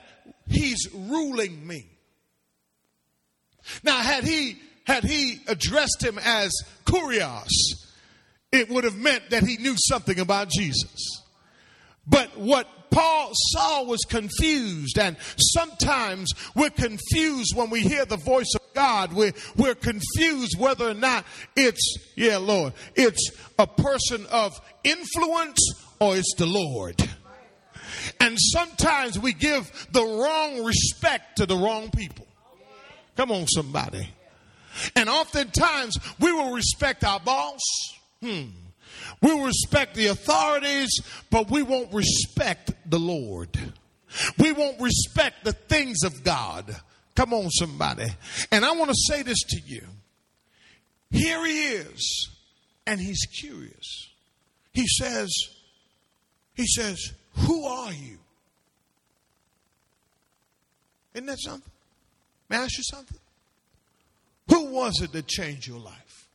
he's 0.47 0.87
ruling 0.93 1.65
me. 1.65 1.85
Now, 3.83 3.97
had 3.97 4.23
he 4.23 4.57
had 4.85 5.03
he 5.03 5.39
addressed 5.47 6.03
him 6.03 6.19
as 6.21 6.51
kurios, 6.85 7.47
it 8.51 8.69
would 8.69 8.83
have 8.83 8.97
meant 8.97 9.29
that 9.29 9.43
he 9.43 9.57
knew 9.57 9.75
something 9.77 10.19
about 10.19 10.49
Jesus. 10.49 11.21
But 12.05 12.37
what 12.37 12.67
Paul 12.93 13.31
Saul 13.33 13.87
was 13.87 14.01
confused, 14.07 14.99
and 14.99 15.17
sometimes 15.37 16.31
we're 16.55 16.69
confused 16.69 17.55
when 17.55 17.71
we 17.71 17.81
hear 17.81 18.05
the 18.05 18.17
voice 18.17 18.51
of 18.55 18.61
God. 18.75 19.13
We're, 19.13 19.33
we're 19.57 19.75
confused 19.75 20.59
whether 20.59 20.89
or 20.89 20.93
not 20.93 21.25
it's, 21.55 21.97
yeah, 22.15 22.37
Lord, 22.37 22.73
it's 22.95 23.31
a 23.57 23.65
person 23.65 24.27
of 24.31 24.53
influence 24.83 25.59
or 25.99 26.17
it's 26.17 26.35
the 26.37 26.45
Lord. 26.45 27.01
And 28.19 28.37
sometimes 28.39 29.17
we 29.17 29.33
give 29.33 29.71
the 29.91 30.03
wrong 30.03 30.63
respect 30.63 31.37
to 31.37 31.45
the 31.47 31.57
wrong 31.57 31.89
people. 31.89 32.27
Come 33.17 33.31
on, 33.31 33.47
somebody. 33.47 34.07
And 34.95 35.09
oftentimes 35.09 35.97
we 36.19 36.31
will 36.31 36.53
respect 36.53 37.03
our 37.03 37.19
boss. 37.19 37.61
Hmm. 38.21 38.49
We 39.23 39.33
will 39.33 39.45
respect 39.45 39.95
the 39.95 40.07
authorities, 40.07 40.99
but 41.29 41.49
we 41.49 41.63
won't 41.63 41.93
respect 41.93 42.73
the 42.85 42.99
Lord. 42.99 43.57
We 44.37 44.51
won't 44.51 44.79
respect 44.81 45.45
the 45.45 45.53
things 45.53 46.03
of 46.03 46.23
God. 46.23 46.75
Come 47.15 47.33
on, 47.33 47.49
somebody. 47.49 48.07
And 48.51 48.65
I 48.65 48.73
want 48.73 48.89
to 48.89 48.97
say 49.07 49.23
this 49.23 49.41
to 49.49 49.61
you. 49.65 49.83
Here 51.09 51.45
he 51.45 51.67
is, 51.67 52.29
and 52.85 52.99
he's 52.99 53.25
curious. 53.39 54.09
He 54.73 54.85
says, 54.87 55.31
he 56.55 56.65
says, 56.67 57.13
Who 57.37 57.65
are 57.65 57.93
you? 57.93 58.17
Isn't 61.13 61.27
that 61.27 61.39
something? 61.39 61.71
May 62.49 62.57
I 62.57 62.63
ask 62.63 62.77
you 62.77 62.83
something? 62.83 63.19
Who 64.49 64.65
was 64.65 65.01
it 65.01 65.11
that 65.13 65.27
changed 65.27 65.67
your 65.67 65.79
life? 65.79 66.27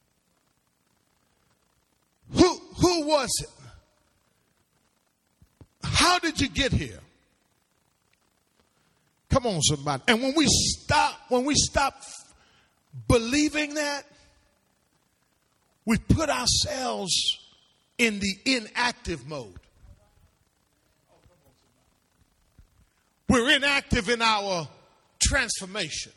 Who, 2.33 2.61
who 2.81 3.07
was 3.07 3.31
it? 3.43 3.51
How 5.83 6.19
did 6.19 6.41
you 6.41 6.49
get 6.49 6.73
here? 6.73 7.01
Come 9.31 9.47
on, 9.47 9.61
somebody. 9.63 10.03
And 10.09 10.23
when 10.23 10.35
we 10.37 10.47
stop, 10.49 11.21
when 11.29 11.45
we 11.45 11.55
stop 11.55 12.03
believing 13.09 13.75
that, 13.75 14.05
we 15.85 15.99
put 15.99 16.31
ourselves 16.31 17.13
in 17.99 18.21
the 18.21 18.35
inactive 18.45 19.27
mode. 19.27 19.59
We're 23.29 23.51
inactive 23.57 24.09
in 24.09 24.23
our 24.23 24.69
transformation. 25.23 26.13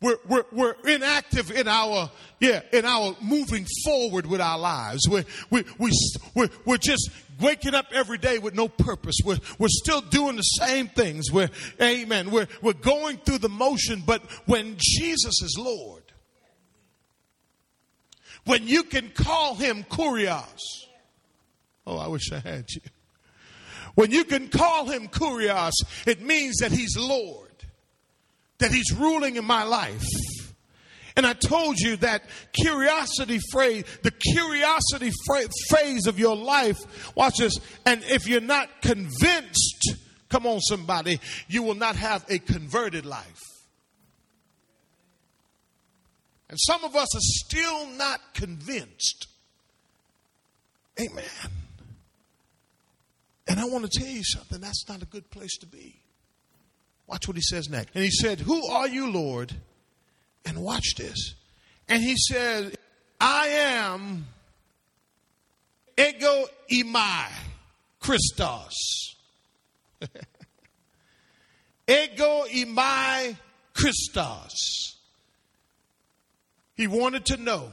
We're, 0.00 0.16
we're, 0.28 0.44
we're 0.52 0.74
inactive 0.84 1.50
in 1.50 1.66
our, 1.66 2.10
yeah, 2.38 2.60
in 2.72 2.84
our 2.84 3.16
moving 3.22 3.66
forward 3.84 4.26
with 4.26 4.42
our 4.42 4.58
lives. 4.58 5.08
We're, 5.08 5.24
we, 5.50 5.64
we, 5.78 5.90
we're, 6.34 6.50
we're 6.66 6.76
just 6.76 7.10
waking 7.40 7.74
up 7.74 7.86
every 7.92 8.18
day 8.18 8.38
with 8.38 8.54
no 8.54 8.68
purpose. 8.68 9.16
We're, 9.24 9.38
we're 9.58 9.68
still 9.68 10.02
doing 10.02 10.36
the 10.36 10.42
same 10.42 10.88
things. 10.88 11.32
We're, 11.32 11.48
amen. 11.80 12.30
We're, 12.30 12.46
we're 12.60 12.74
going 12.74 13.16
through 13.18 13.38
the 13.38 13.48
motion, 13.48 14.02
but 14.04 14.22
when 14.44 14.76
Jesus 14.78 15.40
is 15.42 15.56
Lord, 15.58 16.02
when 18.44 18.68
you 18.68 18.82
can 18.82 19.08
call 19.10 19.54
him 19.54 19.82
Kurios, 19.84 20.60
oh, 21.86 21.96
I 21.96 22.08
wish 22.08 22.30
I 22.32 22.38
had 22.38 22.66
you. 22.70 22.82
When 23.94 24.10
you 24.10 24.24
can 24.24 24.48
call 24.48 24.86
him 24.86 25.08
Kurios, 25.08 25.72
it 26.06 26.20
means 26.20 26.58
that 26.58 26.70
he's 26.70 26.98
Lord 26.98 27.45
that 28.58 28.70
He's 28.70 28.92
ruling 28.92 29.36
in 29.36 29.44
my 29.44 29.62
life. 29.62 30.04
And 31.16 31.26
I 31.26 31.32
told 31.32 31.78
you 31.78 31.96
that 31.96 32.24
curiosity 32.52 33.40
phrase, 33.50 33.84
the 34.02 34.10
curiosity 34.10 35.10
phase 35.70 36.06
of 36.06 36.18
your 36.18 36.36
life, 36.36 36.76
watch 37.16 37.38
this, 37.38 37.58
and 37.86 38.02
if 38.04 38.28
you're 38.28 38.42
not 38.42 38.82
convinced, 38.82 39.96
come 40.28 40.46
on, 40.46 40.60
somebody, 40.60 41.18
you 41.48 41.62
will 41.62 41.74
not 41.74 41.96
have 41.96 42.24
a 42.28 42.38
converted 42.38 43.06
life. 43.06 43.42
And 46.50 46.58
some 46.60 46.84
of 46.84 46.94
us 46.94 47.14
are 47.16 47.20
still 47.20 47.86
not 47.90 48.20
convinced. 48.34 49.26
Amen. 51.00 51.24
And 53.48 53.58
I 53.58 53.64
want 53.64 53.90
to 53.90 53.98
tell 53.98 54.08
you 54.08 54.22
something, 54.22 54.60
that's 54.60 54.88
not 54.88 55.02
a 55.02 55.06
good 55.06 55.30
place 55.30 55.56
to 55.58 55.66
be. 55.66 56.00
Watch 57.06 57.28
what 57.28 57.36
he 57.36 57.42
says 57.42 57.68
next. 57.68 57.94
And 57.94 58.02
he 58.04 58.10
said, 58.10 58.40
Who 58.40 58.66
are 58.68 58.88
you, 58.88 59.10
Lord? 59.10 59.54
And 60.44 60.62
watch 60.62 60.94
this. 60.96 61.34
And 61.88 62.02
he 62.02 62.16
said, 62.16 62.76
I 63.20 63.46
am 63.48 64.26
ego 65.96 66.46
eimi, 66.70 67.28
Christos. 68.00 69.16
ego 71.88 72.44
eimi, 72.52 73.36
Christos. 73.74 74.96
He 76.74 76.86
wanted 76.86 77.24
to 77.26 77.36
know. 77.38 77.72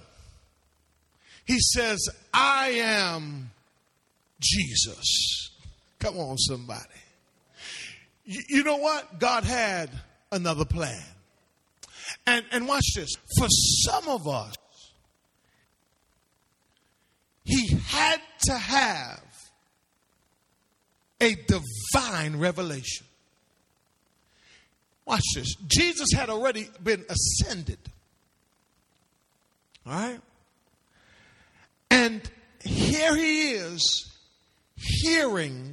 He 1.46 1.60
says, 1.60 2.00
I 2.34 2.70
am 2.70 3.52
Jesus. 4.40 5.50
Come 6.00 6.18
on, 6.18 6.38
somebody. 6.38 6.93
You 8.26 8.64
know 8.64 8.78
what? 8.78 9.20
God 9.20 9.44
had 9.44 9.90
another 10.32 10.66
plan. 10.66 11.04
And, 12.26 12.46
and 12.52 12.68
watch 12.68 12.86
this. 12.96 13.10
For 13.38 13.48
some 13.50 14.08
of 14.08 14.28
us, 14.28 14.56
He 17.44 17.76
had 17.88 18.22
to 18.46 18.54
have 18.54 19.22
a 21.20 21.36
divine 21.36 22.38
revelation. 22.38 23.06
Watch 25.06 25.24
this. 25.36 25.56
Jesus 25.68 26.08
had 26.16 26.30
already 26.30 26.70
been 26.82 27.06
ascended. 27.10 27.80
All 29.86 29.94
right? 29.94 30.22
And 31.92 32.22
here 32.64 33.16
he 33.16 33.52
is 33.52 34.12
hearing 34.76 35.73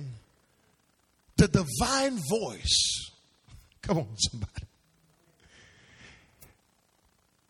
the 1.40 1.48
divine 1.48 2.18
voice. 2.28 3.10
Come 3.80 3.98
on, 3.98 4.16
somebody. 4.18 4.66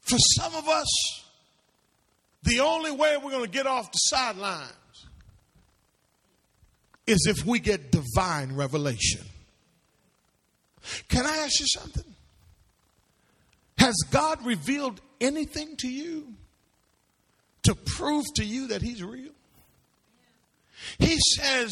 For 0.02 0.16
some 0.36 0.54
of 0.54 0.68
us, 0.68 1.24
the 2.44 2.60
only 2.60 2.92
way 2.92 3.16
we're 3.16 3.32
going 3.32 3.44
to 3.44 3.50
get 3.50 3.66
off 3.66 3.90
the 3.90 3.98
sidelines 3.98 4.72
is 7.06 7.26
if 7.28 7.44
we 7.44 7.58
get 7.58 7.90
divine 7.90 8.54
revelation. 8.54 9.22
Can 11.08 11.26
I 11.26 11.38
ask 11.38 11.58
you 11.58 11.66
something? 11.66 12.14
Has 13.78 13.94
God 14.10 14.44
revealed 14.46 15.00
anything 15.20 15.76
to 15.78 15.88
you 15.88 16.34
to 17.64 17.74
prove 17.74 18.24
to 18.36 18.44
you 18.44 18.68
that 18.68 18.82
He's 18.82 19.02
real? 19.02 19.32
He 20.98 21.18
says, 21.36 21.70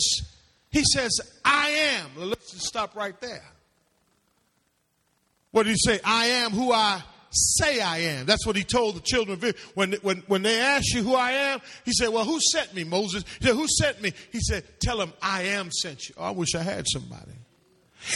he 0.71 0.83
says, 0.93 1.11
I 1.49 1.69
am. 1.71 2.29
Let's 2.29 2.53
just 2.53 2.67
stop 2.67 2.95
right 2.95 3.19
there. 3.21 3.45
What 5.51 5.63
did 5.65 5.71
he 5.71 5.79
say? 5.79 6.01
I 6.05 6.27
am 6.27 6.51
who 6.51 6.73
I 6.73 7.03
say 7.31 7.81
I 7.81 7.99
am. 7.99 8.27
That's 8.27 8.47
what 8.47 8.55
he 8.55 8.65
told 8.65 8.97
the 8.97 9.01
children 9.01 9.39
of 9.39 9.45
Israel. 9.45 9.73
When, 9.75 9.93
when, 10.03 10.23
when 10.27 10.43
they 10.43 10.61
asked 10.61 10.93
you 10.95 11.03
who 11.03 11.15
I 11.15 11.33
am, 11.33 11.61
he 11.85 11.93
said, 11.93 12.11
Well, 12.11 12.25
who 12.25 12.39
sent 12.53 12.75
me, 12.75 12.85
Moses? 12.85 13.25
He 13.41 13.47
said, 13.47 13.55
Who 13.55 13.67
sent 13.67 14.03
me? 14.03 14.13
He 14.31 14.41
said, 14.41 14.65
Tell 14.81 14.99
them 14.99 15.13
I 15.23 15.43
am 15.45 15.71
sent 15.71 16.09
you. 16.09 16.15
Oh, 16.19 16.25
I 16.25 16.31
wish 16.31 16.55
I 16.55 16.63
had 16.63 16.87
somebody. 16.87 17.33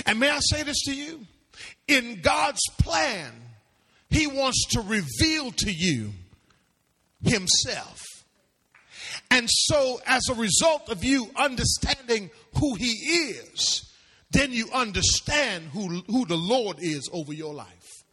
And 0.06 0.20
may 0.20 0.28
I 0.28 0.40
say 0.40 0.62
this 0.62 0.80
to 0.84 0.94
you? 0.94 1.26
In 1.88 2.20
God's 2.20 2.62
plan, 2.78 3.32
he 4.10 4.26
wants 4.26 4.66
to 4.72 4.80
reveal 4.82 5.52
to 5.52 5.72
you 5.72 6.12
himself. 7.22 8.01
And 9.32 9.48
so, 9.50 9.98
as 10.06 10.28
a 10.30 10.34
result 10.34 10.90
of 10.90 11.02
you 11.02 11.30
understanding 11.36 12.30
who 12.60 12.74
He 12.74 12.92
is, 13.30 13.90
then 14.30 14.52
you 14.52 14.68
understand 14.74 15.64
who, 15.72 16.02
who 16.06 16.26
the 16.26 16.36
Lord 16.36 16.76
is 16.80 17.08
over 17.10 17.32
your 17.32 17.54
life. 17.54 18.04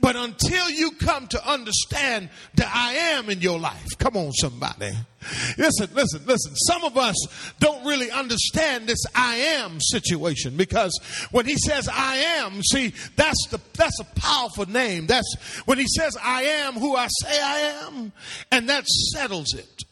But 0.00 0.16
until 0.16 0.70
you 0.70 0.92
come 0.92 1.26
to 1.28 1.46
understand 1.46 2.30
that 2.54 2.74
I 2.74 2.94
am 2.94 3.28
in 3.28 3.42
your 3.42 3.58
life, 3.58 3.86
come 3.98 4.16
on, 4.16 4.32
somebody. 4.32 4.92
Listen, 5.58 5.90
listen, 5.92 6.22
listen. 6.24 6.56
Some 6.56 6.84
of 6.84 6.96
us 6.96 7.52
don't 7.60 7.84
really 7.84 8.10
understand 8.10 8.86
this 8.86 9.04
I 9.14 9.36
am 9.36 9.78
situation 9.78 10.56
because 10.56 10.98
when 11.32 11.44
he 11.44 11.56
says 11.56 11.86
I 11.92 12.16
am, 12.38 12.62
see, 12.62 12.94
that's 13.14 13.48
the 13.50 13.60
that's 13.74 14.00
a 14.00 14.04
powerful 14.18 14.64
name. 14.70 15.06
That's 15.06 15.36
when 15.66 15.76
he 15.76 15.86
says 15.86 16.16
I 16.22 16.44
am 16.44 16.72
who 16.72 16.96
I 16.96 17.08
say 17.08 17.38
I 17.42 17.58
am, 17.86 18.12
and 18.50 18.70
that 18.70 18.86
settles 18.86 19.52
it. 19.52 19.84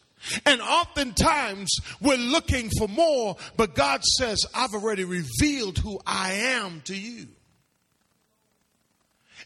And 0.45 0.61
oftentimes 0.61 1.69
we're 2.01 2.17
looking 2.17 2.69
for 2.77 2.87
more, 2.87 3.37
but 3.55 3.75
God 3.75 4.03
says, 4.03 4.39
I've 4.53 4.73
already 4.73 5.03
revealed 5.03 5.77
who 5.77 5.99
I 6.05 6.33
am 6.33 6.81
to 6.85 6.95
you. 6.95 7.27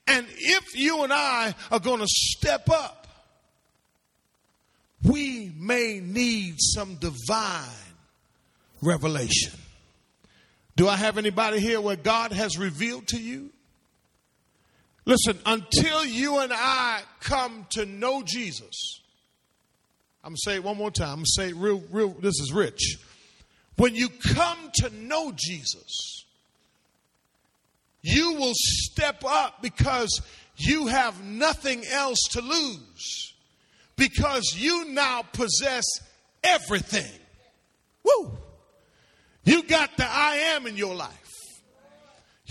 And 0.07 0.25
if 0.29 0.75
you 0.75 1.03
and 1.03 1.13
I 1.13 1.53
are 1.71 1.79
going 1.79 1.99
to 1.99 2.07
step 2.07 2.69
up, 2.69 3.07
we 5.03 5.51
may 5.57 5.99
need 5.99 6.55
some 6.59 6.95
divine 6.95 7.67
revelation. 8.81 9.53
Do 10.75 10.87
I 10.87 10.95
have 10.95 11.17
anybody 11.17 11.59
here 11.59 11.81
where 11.81 11.95
God 11.95 12.31
has 12.31 12.57
revealed 12.57 13.07
to 13.09 13.19
you? 13.19 13.49
Listen, 15.05 15.37
until 15.45 16.05
you 16.05 16.39
and 16.39 16.51
I 16.53 17.01
come 17.19 17.65
to 17.71 17.85
know 17.85 18.21
Jesus, 18.23 19.00
I'm 20.23 20.31
gonna 20.31 20.37
say 20.37 20.55
it 20.55 20.63
one 20.63 20.77
more 20.77 20.91
time. 20.91 21.09
I'm 21.09 21.15
gonna 21.17 21.25
say 21.27 21.49
it 21.49 21.55
real, 21.55 21.83
real. 21.91 22.09
This 22.09 22.39
is 22.39 22.51
rich. 22.53 22.97
When 23.77 23.95
you 23.95 24.09
come 24.09 24.57
to 24.75 24.89
know 24.91 25.31
Jesus, 25.35 26.25
you 28.01 28.33
will 28.33 28.53
step 28.53 29.23
up 29.25 29.61
because 29.61 30.21
you 30.57 30.87
have 30.87 31.23
nothing 31.23 31.85
else 31.85 32.19
to 32.31 32.41
lose. 32.41 33.33
Because 33.95 34.55
you 34.55 34.85
now 34.89 35.23
possess 35.33 35.85
everything. 36.43 37.19
Woo! 38.03 38.31
You 39.43 39.63
got 39.63 39.95
the 39.97 40.05
I 40.07 40.35
am 40.55 40.67
in 40.67 40.77
your 40.77 40.95
life. 40.95 41.20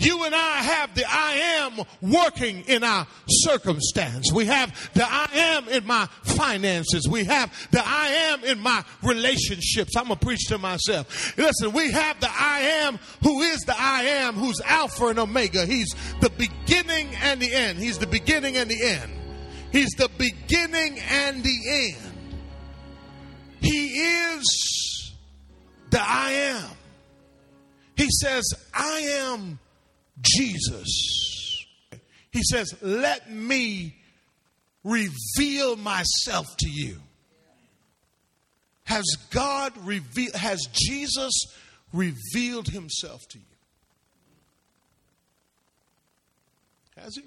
You 0.01 0.23
and 0.23 0.33
I 0.33 0.63
have 0.63 0.95
the 0.95 1.05
I 1.07 1.33
am 1.61 1.85
working 2.01 2.63
in 2.67 2.83
our 2.83 3.05
circumstance. 3.27 4.31
We 4.33 4.45
have 4.47 4.91
the 4.95 5.05
I 5.05 5.27
am 5.33 5.69
in 5.69 5.85
my 5.85 6.07
finances. 6.23 7.07
We 7.07 7.23
have 7.25 7.53
the 7.69 7.83
I 7.85 8.07
am 8.07 8.43
in 8.43 8.59
my 8.59 8.83
relationships. 9.03 9.95
I'm 9.95 10.07
going 10.07 10.17
to 10.17 10.25
preach 10.25 10.47
to 10.47 10.57
myself. 10.57 11.37
Listen, 11.37 11.71
we 11.71 11.91
have 11.91 12.19
the 12.19 12.29
I 12.31 12.61
am 12.83 12.97
who 13.21 13.41
is 13.41 13.59
the 13.61 13.75
I 13.77 14.03
am, 14.03 14.33
who's 14.33 14.59
Alpha 14.65 15.07
and 15.07 15.19
Omega. 15.19 15.67
He's 15.67 15.93
the 16.19 16.31
beginning 16.31 17.09
and 17.21 17.39
the 17.39 17.53
end. 17.53 17.77
He's 17.77 17.99
the 17.99 18.07
beginning 18.07 18.57
and 18.57 18.71
the 18.71 18.83
end. 18.83 19.11
He's 19.71 19.91
the 19.91 20.09
beginning 20.17 20.99
and 21.11 21.43
the 21.43 21.57
end. 21.69 22.13
He 23.61 23.87
is 23.87 25.13
the 25.91 26.01
I 26.01 26.31
am. 26.31 26.69
He 27.95 28.07
says, 28.09 28.43
I 28.73 28.99
am 29.19 29.59
Jesus. 30.21 31.65
He 32.31 32.41
says, 32.43 32.73
Let 32.81 33.31
me 33.31 33.95
reveal 34.83 35.75
myself 35.75 36.47
to 36.59 36.69
you. 36.69 36.97
Has 38.85 39.05
God 39.29 39.73
revealed, 39.85 40.35
has 40.35 40.67
Jesus 40.71 41.31
revealed 41.93 42.67
himself 42.67 43.21
to 43.29 43.37
you? 43.37 43.45
Has 46.97 47.15
he? 47.15 47.23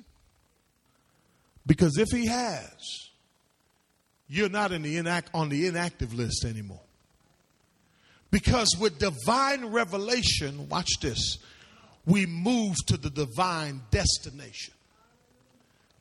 Because 1.66 1.96
if 1.98 2.08
he 2.10 2.26
has, 2.26 3.10
you're 4.28 4.50
not 4.50 4.72
in 4.72 4.82
the 4.82 4.96
inact, 4.96 5.26
on 5.32 5.48
the 5.48 5.66
inactive 5.66 6.12
list 6.12 6.44
anymore. 6.44 6.80
Because 8.30 8.68
with 8.78 8.98
divine 8.98 9.66
revelation, 9.66 10.68
watch 10.68 10.98
this, 11.00 11.38
we 12.06 12.26
move 12.26 12.76
to 12.86 12.96
the 12.96 13.10
divine 13.10 13.82
destination. 13.90 14.74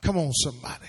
Come 0.00 0.18
on, 0.18 0.32
somebody. 0.32 0.88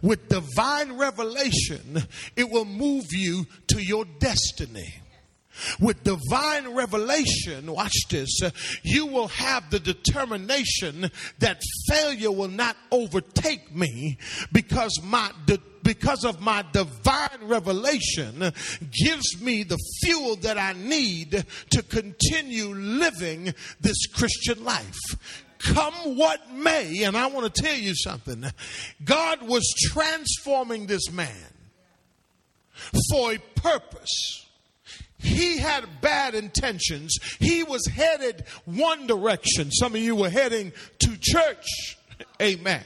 With 0.00 0.28
divine 0.28 0.96
revelation, 0.96 2.02
it 2.36 2.50
will 2.50 2.64
move 2.64 3.06
you 3.10 3.46
to 3.68 3.82
your 3.82 4.04
destiny. 4.18 4.94
With 5.80 6.04
divine 6.04 6.74
revelation, 6.74 7.72
watch 7.72 7.94
this, 8.10 8.42
uh, 8.42 8.50
you 8.82 9.06
will 9.06 9.28
have 9.28 9.70
the 9.70 9.80
determination 9.80 11.10
that 11.38 11.62
failure 11.88 12.32
will 12.32 12.48
not 12.48 12.76
overtake 12.90 13.74
me 13.74 14.18
because 14.52 15.00
my 15.02 15.30
de- 15.46 15.58
because 15.82 16.24
of 16.24 16.40
my 16.40 16.64
divine 16.72 17.42
revelation 17.42 18.40
gives 18.90 19.40
me 19.40 19.62
the 19.62 19.78
fuel 20.02 20.34
that 20.36 20.56
I 20.56 20.72
need 20.72 21.44
to 21.70 21.82
continue 21.82 22.74
living 22.74 23.54
this 23.80 24.06
Christian 24.06 24.64
life 24.64 24.98
come 25.58 25.94
what 26.16 26.52
may, 26.52 27.04
and 27.04 27.16
I 27.16 27.26
want 27.26 27.52
to 27.52 27.62
tell 27.62 27.76
you 27.76 27.94
something. 27.94 28.44
God 29.04 29.42
was 29.42 29.64
transforming 29.92 30.86
this 30.86 31.10
man 31.10 31.30
for 33.10 33.32
a 33.32 33.38
purpose. 33.54 34.46
He 35.24 35.58
had 35.58 35.84
bad 36.00 36.34
intentions. 36.34 37.18
He 37.40 37.62
was 37.62 37.86
headed 37.86 38.44
one 38.64 39.06
direction. 39.06 39.70
Some 39.72 39.94
of 39.94 40.00
you 40.00 40.14
were 40.14 40.30
heading 40.30 40.72
to 41.00 41.16
church. 41.20 41.96
Amen. 42.40 42.82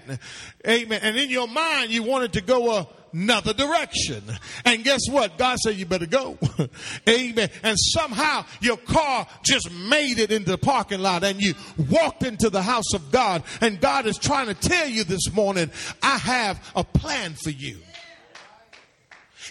Amen. 0.67 1.01
And 1.03 1.17
in 1.17 1.31
your 1.31 1.49
mind, 1.49 1.91
you 1.91 2.03
wanted 2.03 2.35
to 2.35 2.41
go 2.41 2.89
another 3.13 3.53
direction. 3.53 4.23
And 4.65 4.85
guess 4.85 5.01
what? 5.11 5.39
God 5.39 5.59
said 5.59 5.77
you 5.77 5.87
better 5.87 6.07
go. 6.07 6.39
Amen. 7.09 7.49
And 7.63 7.77
somehow 7.79 8.45
your 8.61 8.77
car 8.77 9.27
just 9.43 9.71
made 9.73 10.19
it 10.19 10.31
into 10.31 10.51
the 10.51 10.59
parking 10.59 11.01
lot 11.01 11.25
and 11.25 11.41
you 11.41 11.55
walked 11.91 12.23
into 12.23 12.51
the 12.51 12.63
house 12.63 12.93
of 12.95 13.11
God. 13.11 13.43
And 13.61 13.81
God 13.81 14.07
is 14.07 14.19
trying 14.19 14.47
to 14.47 14.55
tell 14.55 14.89
you 14.89 15.05
this 15.05 15.33
morning, 15.33 15.71
I 16.03 16.19
have 16.19 16.73
a 16.75 16.85
plan 16.85 17.35
for 17.35 17.51
you. 17.51 17.79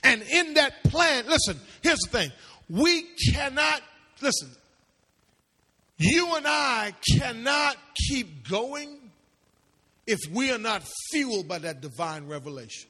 And 0.03 0.21
in 0.21 0.53
that 0.55 0.83
plan, 0.83 1.25
listen, 1.27 1.59
here's 1.81 1.99
the 1.99 2.09
thing. 2.09 2.31
We 2.69 3.03
cannot, 3.31 3.81
listen, 4.21 4.49
you 5.97 6.35
and 6.35 6.45
I 6.47 6.93
cannot 7.17 7.77
keep 7.95 8.47
going 8.47 8.99
if 10.05 10.19
we 10.31 10.51
are 10.51 10.57
not 10.57 10.83
fueled 11.11 11.47
by 11.47 11.59
that 11.59 11.81
divine 11.81 12.27
revelation. 12.27 12.89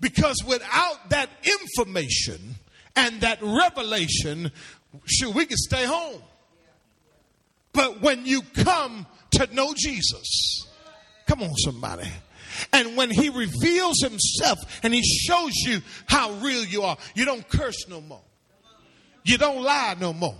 Because 0.00 0.36
without 0.46 1.10
that 1.10 1.28
information 1.42 2.56
and 2.96 3.20
that 3.20 3.38
revelation, 3.42 4.50
sure, 5.06 5.32
we 5.32 5.46
can 5.46 5.58
stay 5.58 5.84
home. 5.84 6.22
But 7.72 8.00
when 8.00 8.26
you 8.26 8.42
come 8.42 9.06
to 9.32 9.54
know 9.54 9.74
Jesus, 9.76 10.66
come 11.26 11.42
on, 11.42 11.54
somebody. 11.56 12.08
And 12.72 12.96
when 12.96 13.10
he 13.10 13.28
reveals 13.28 14.00
himself 14.02 14.58
and 14.82 14.92
he 14.92 15.02
shows 15.02 15.52
you 15.64 15.80
how 16.06 16.32
real 16.32 16.64
you 16.64 16.82
are, 16.82 16.96
you 17.14 17.24
don't 17.24 17.46
curse 17.48 17.88
no 17.88 18.00
more. 18.00 18.22
You 19.24 19.38
don't 19.38 19.62
lie 19.62 19.96
no 20.00 20.12
more. 20.12 20.36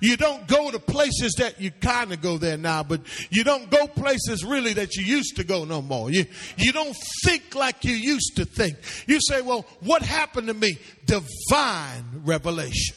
You 0.00 0.16
don't 0.16 0.46
go 0.46 0.70
to 0.70 0.78
places 0.78 1.34
that 1.38 1.60
you 1.60 1.70
kind 1.70 2.12
of 2.12 2.22
go 2.22 2.38
there 2.38 2.56
now, 2.56 2.82
but 2.82 3.00
you 3.30 3.44
don't 3.44 3.70
go 3.70 3.86
places 3.86 4.44
really 4.44 4.72
that 4.74 4.96
you 4.96 5.04
used 5.04 5.36
to 5.36 5.44
go 5.44 5.64
no 5.64 5.82
more. 5.82 6.10
You, 6.10 6.24
you 6.56 6.72
don't 6.72 6.96
think 7.24 7.54
like 7.54 7.84
you 7.84 7.92
used 7.92 8.36
to 8.36 8.44
think. 8.44 8.76
You 9.06 9.18
say, 9.20 9.42
well, 9.42 9.66
what 9.80 10.02
happened 10.02 10.46
to 10.48 10.54
me? 10.54 10.78
Divine 11.04 12.22
revelation. 12.24 12.96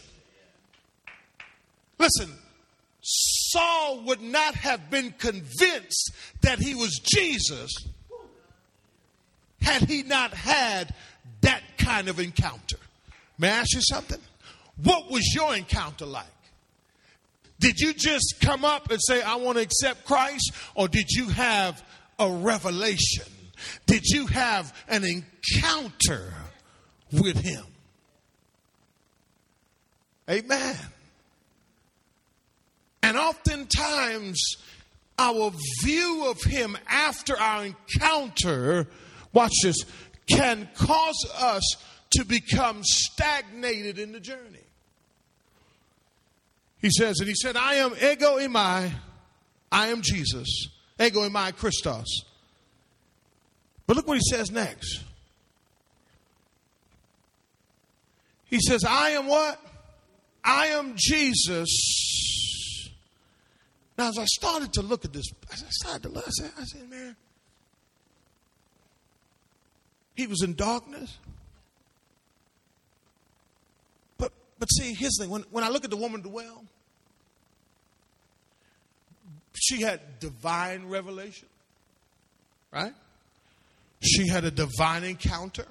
Listen, 2.00 2.32
Saul 3.02 4.04
would 4.06 4.22
not 4.22 4.56
have 4.56 4.90
been 4.90 5.14
convinced 5.18 6.14
that 6.42 6.60
he 6.60 6.74
was 6.74 7.00
Jesus 7.04 7.72
had 9.62 9.84
he 9.84 10.04
not 10.04 10.34
had 10.34 10.94
that 11.42 11.62
kind 11.78 12.08
of 12.08 12.20
encounter. 12.20 12.78
May 13.38 13.50
I 13.50 13.58
ask 13.58 13.74
you 13.74 13.82
something? 13.82 14.20
What 14.82 15.12
was 15.12 15.34
your 15.36 15.56
encounter 15.56 16.06
like? 16.06 16.26
Did 17.60 17.80
you 17.80 17.94
just 17.94 18.36
come 18.42 18.66
up 18.66 18.92
and 18.92 19.00
say, 19.02 19.22
I 19.22 19.36
want 19.36 19.58
to 19.58 19.64
accept 19.64 20.06
Christ? 20.06 20.52
Or 20.76 20.88
did 20.88 21.10
you 21.10 21.30
have 21.30 21.84
a 22.20 22.30
revelation? 22.30 23.26
Did 23.86 24.04
you 24.06 24.28
have 24.28 24.76
an 24.90 25.04
encounter 25.04 26.34
with 27.12 27.38
Him? 27.38 27.64
Amen. 30.30 30.76
And 33.02 33.18
oftentimes, 33.18 34.58
our 35.20 35.52
view 35.84 36.26
of 36.28 36.42
Him 36.42 36.78
after 36.88 37.38
our 37.40 37.66
encounter, 37.66 38.88
watch 39.32 39.54
this, 39.62 39.78
can 40.30 40.68
cause 40.76 41.26
us 41.38 41.64
to 42.12 42.26
become 42.26 42.82
stagnated 42.84 44.00
in 44.00 44.12
the 44.12 44.20
journey. 44.20 44.63
He 46.84 46.90
says, 46.92 47.20
and 47.20 47.30
he 47.30 47.34
said, 47.34 47.56
I 47.56 47.76
am 47.76 47.94
ego 47.94 48.38
eimi, 48.38 48.92
I 49.72 49.88
am 49.88 50.02
Jesus. 50.02 50.68
Ego 51.00 51.22
eimi 51.22 51.56
Christos. 51.56 52.26
But 53.88 53.96
look 53.96 54.06
what 54.06 54.18
he 54.18 54.24
says 54.30 54.52
next. 54.52 55.02
He 58.48 58.60
says, 58.60 58.84
I 58.84 59.12
am 59.12 59.28
what? 59.28 59.60
I 60.44 60.68
am 60.68 60.96
Jesus. 60.98 62.92
Now, 63.98 64.10
as 64.10 64.18
I 64.18 64.26
started 64.26 64.74
to 64.74 64.82
look 64.82 65.06
at 65.06 65.14
this, 65.14 65.28
I 65.50 65.56
started 65.56 66.04
to 66.04 66.10
look, 66.10 66.28
I 66.28 66.32
said, 66.32 66.52
I 66.60 66.64
said, 66.66 66.90
man, 66.90 67.16
he 70.16 70.28
was 70.28 70.44
in 70.44 70.54
darkness. 70.56 71.18
But 74.18 74.34
but 74.60 74.66
see, 74.66 74.94
here's 74.94 75.14
the 75.14 75.24
thing. 75.24 75.32
When, 75.32 75.44
when 75.50 75.64
I 75.64 75.70
look 75.70 75.86
at 75.86 75.90
the 75.90 75.98
woman 75.98 76.20
at 76.20 76.24
the 76.24 76.30
well, 76.30 76.66
she 79.54 79.82
had 79.82 80.20
divine 80.20 80.88
revelation, 80.88 81.48
right? 82.72 82.94
She 84.02 84.28
had 84.28 84.44
a 84.44 84.52
divine 84.52 85.04
encounter. 85.04 85.66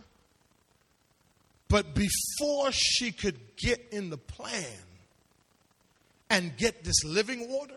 But 1.68 1.94
before 1.94 2.70
she 2.70 3.12
could 3.12 3.38
get 3.56 3.80
in 3.92 4.10
the 4.10 4.18
plan 4.18 4.64
and 6.28 6.56
get 6.56 6.84
this 6.84 7.04
living 7.04 7.50
water, 7.50 7.76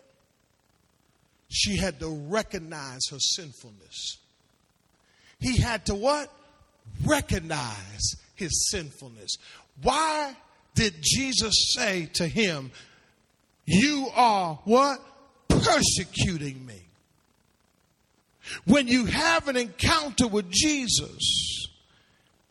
she 1.48 1.76
had 1.76 2.00
to 2.00 2.08
recognize 2.28 3.00
her 3.10 3.18
sinfulness. 3.18 4.18
He 5.38 5.58
had 5.58 5.86
to 5.86 5.94
what? 5.94 6.32
Recognize 7.04 8.16
his 8.34 8.68
sinfulness. 8.70 9.36
Why 9.82 10.34
did 10.74 10.94
Jesus 11.00 11.72
say 11.74 12.08
to 12.14 12.26
him, 12.26 12.70
You 13.64 14.08
are 14.14 14.60
what? 14.64 15.00
Persecuting 15.62 16.64
me. 16.66 16.82
When 18.64 18.86
you 18.88 19.06
have 19.06 19.48
an 19.48 19.56
encounter 19.56 20.26
with 20.28 20.50
Jesus, 20.50 21.68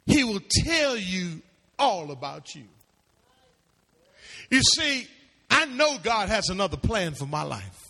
he 0.05 0.23
will 0.23 0.41
tell 0.63 0.97
you 0.97 1.41
all 1.79 2.11
about 2.11 2.53
you. 2.53 2.63
You 4.49 4.61
see, 4.61 5.07
I 5.49 5.65
know 5.65 5.97
God 6.01 6.29
has 6.29 6.49
another 6.49 6.77
plan 6.77 7.13
for 7.13 7.25
my 7.25 7.43
life. 7.43 7.81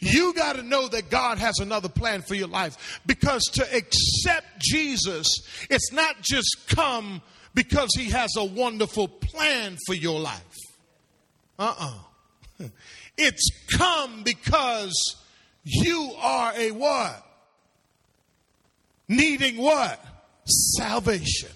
You 0.00 0.32
got 0.34 0.56
to 0.56 0.62
know 0.62 0.88
that 0.88 1.10
God 1.10 1.38
has 1.38 1.58
another 1.58 1.88
plan 1.88 2.22
for 2.22 2.34
your 2.34 2.48
life 2.48 3.00
because 3.06 3.42
to 3.54 3.62
accept 3.62 4.58
Jesus, 4.60 5.26
it's 5.68 5.92
not 5.92 6.22
just 6.22 6.66
come 6.68 7.20
because 7.54 7.90
he 7.96 8.10
has 8.10 8.30
a 8.36 8.44
wonderful 8.44 9.08
plan 9.08 9.76
for 9.86 9.94
your 9.94 10.20
life. 10.20 10.42
Uh 11.58 11.74
uh-uh. 11.78 12.64
uh 12.64 12.68
It's 13.18 13.50
come 13.76 14.22
because 14.22 15.16
you 15.64 16.12
are 16.18 16.52
a 16.56 16.70
what? 16.70 17.26
Needing 19.08 19.56
what? 19.56 20.04
Salvation. 20.44 21.50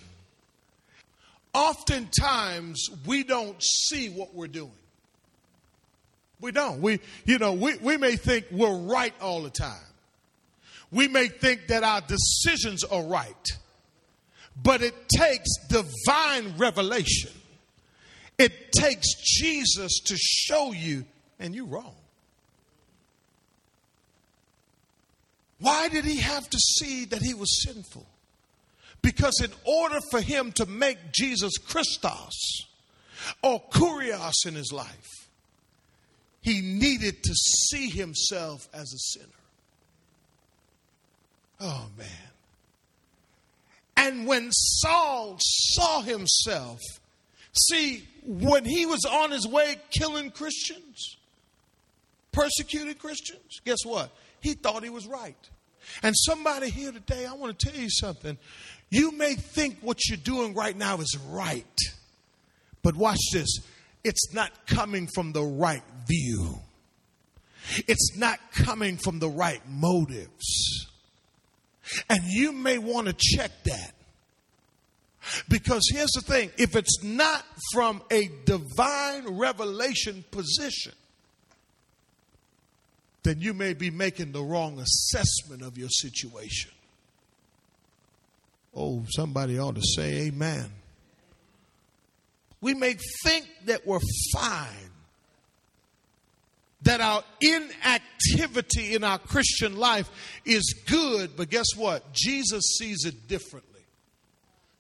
Oftentimes, 1.53 2.89
we 3.07 3.25
don't 3.25 3.61
see 3.63 4.09
what 4.09 4.35
we're 4.35 4.47
doing. 4.47 4.71
We 6.41 6.53
don't. 6.53 6.81
We, 6.81 7.01
you 7.25 7.39
know, 7.39 7.53
we, 7.53 7.77
we 7.77 7.97
may 7.97 8.17
think 8.17 8.47
we're 8.51 8.77
right 8.77 9.13
all 9.21 9.43
the 9.43 9.51
time. 9.51 9.85
We 10.91 11.07
may 11.07 11.29
think 11.29 11.69
that 11.69 11.83
our 11.83 12.01
decisions 12.01 12.85
are 12.85 13.03
right. 13.03 13.49
But 14.63 14.83
it 14.83 15.09
takes 15.09 15.49
divine 15.69 16.57
revelation. 16.57 17.31
It 18.39 18.73
takes 18.73 19.15
Jesus 19.23 20.01
to 20.07 20.17
show 20.17 20.73
you, 20.73 21.05
and 21.41 21.55
you're 21.55 21.67
wrong. 21.67 21.97
Why 25.59 25.89
did 25.89 26.05
he 26.05 26.21
have 26.21 26.49
to 26.49 26.59
see 26.59 27.07
that 27.07 27.21
he 27.21 27.35
was 27.35 27.65
sinful? 27.65 28.07
Because 29.03 29.41
in 29.43 29.51
order 29.65 29.99
for 30.11 30.21
him 30.21 30.53
to 30.53 30.67
make 30.67 30.99
Jesus 31.13 31.57
Christos 31.59 32.67
or 33.43 33.63
Kurios 33.71 34.47
in 34.47 34.55
his 34.55 34.73
life, 34.73 35.09
he 36.43 36.61
needed 36.61 37.23
to 37.23 37.35
see 37.35 37.89
himself 37.91 38.69
as 38.73 38.93
a 38.93 38.99
sinner. 38.99 39.27
Oh, 41.61 41.87
man. 41.99 42.07
And 43.97 44.27
when 44.27 44.51
Saul 44.51 45.37
saw 45.39 46.01
himself, 46.01 46.81
see, 47.53 48.09
when 48.25 48.65
he 48.65 48.87
was 48.87 49.05
on 49.05 49.31
his 49.31 49.47
way 49.47 49.77
killing 49.91 50.31
Christians, 50.31 51.19
persecuted 52.33 52.99
Christians, 52.99 53.61
guess 53.65 53.79
what? 53.85 54.11
He 54.41 54.55
thought 54.55 54.83
he 54.83 54.91
was 54.91 55.07
right. 55.07 55.37
And 56.03 56.15
somebody 56.17 56.71
here 56.71 56.93
today, 56.93 57.27
I 57.27 57.33
want 57.35 57.59
to 57.59 57.71
tell 57.71 57.79
you 57.79 57.91
something. 57.91 58.39
You 58.91 59.13
may 59.13 59.35
think 59.35 59.79
what 59.81 59.99
you're 60.09 60.19
doing 60.19 60.55
right 60.55 60.77
now 60.77 60.99
is 60.99 61.17
right, 61.29 61.65
but 62.83 62.97
watch 62.97 63.21
this. 63.33 63.49
It's 64.03 64.33
not 64.35 64.67
coming 64.67 65.09
from 65.15 65.33
the 65.33 65.43
right 65.43 65.83
view. 66.07 66.59
It's 67.87 68.17
not 68.17 68.39
coming 68.53 68.97
from 68.97 69.19
the 69.19 69.29
right 69.29 69.61
motives. 69.69 70.89
And 72.09 72.21
you 72.25 72.53
may 72.53 72.79
want 72.79 73.09
to 73.09 73.13
check 73.13 73.51
that. 73.65 73.95
Because 75.49 75.83
here's 75.93 76.11
the 76.13 76.23
thing 76.23 76.51
if 76.57 76.75
it's 76.75 77.03
not 77.03 77.45
from 77.73 78.03
a 78.11 78.31
divine 78.47 79.37
revelation 79.37 80.25
position, 80.31 80.93
then 83.23 83.41
you 83.41 83.53
may 83.53 83.75
be 83.75 83.91
making 83.91 84.33
the 84.33 84.43
wrong 84.43 84.79
assessment 84.79 85.63
of 85.63 85.77
your 85.77 85.89
situation. 85.89 86.71
Oh, 88.75 89.05
somebody 89.09 89.59
ought 89.59 89.75
to 89.75 89.83
say 89.83 90.29
amen. 90.29 90.71
We 92.61 92.75
may 92.75 92.97
think 93.25 93.49
that 93.67 93.87
we're 93.87 94.01
fine, 94.33 94.91
that 96.83 97.01
our 97.01 97.25
inactivity 97.41 98.95
in 98.95 99.03
our 99.03 99.19
Christian 99.19 99.77
life 99.77 100.11
is 100.45 100.75
good, 100.87 101.37
but 101.37 101.51
guess 101.51 101.67
what? 101.77 102.13
Jesus 102.13 102.77
sees 102.79 103.05
it 103.05 103.29
differently. 103.29 103.71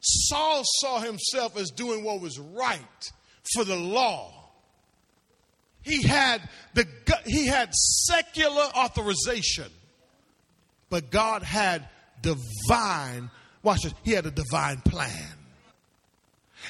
Saul 0.00 0.62
saw 0.80 1.00
himself 1.00 1.58
as 1.58 1.70
doing 1.70 2.04
what 2.04 2.20
was 2.20 2.38
right 2.38 3.10
for 3.54 3.64
the 3.64 3.76
law. 3.76 4.39
He 5.82 6.02
had 6.02 6.42
the 6.74 6.86
he 7.24 7.46
had 7.46 7.72
secular 7.74 8.64
authorization, 8.76 9.70
but 10.88 11.10
God 11.10 11.42
had 11.42 11.88
divine. 12.20 13.30
Watch 13.62 13.82
this. 13.82 13.94
He 14.02 14.12
had 14.12 14.26
a 14.26 14.30
divine 14.30 14.80
plan. 14.82 15.36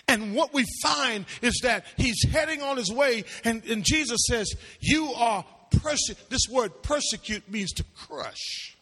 And 0.08 0.34
what 0.34 0.54
we 0.54 0.64
find 0.82 1.24
is 1.42 1.60
that 1.62 1.84
he's 1.96 2.24
heading 2.30 2.62
on 2.62 2.76
his 2.76 2.92
way, 2.92 3.24
and, 3.44 3.64
and 3.64 3.84
Jesus 3.84 4.20
says, 4.28 4.52
You 4.80 5.12
are 5.14 5.44
perse- 5.82 6.14
this 6.28 6.42
word 6.50 6.82
persecute 6.82 7.50
means 7.50 7.72
to 7.72 7.84
crush 7.96 8.76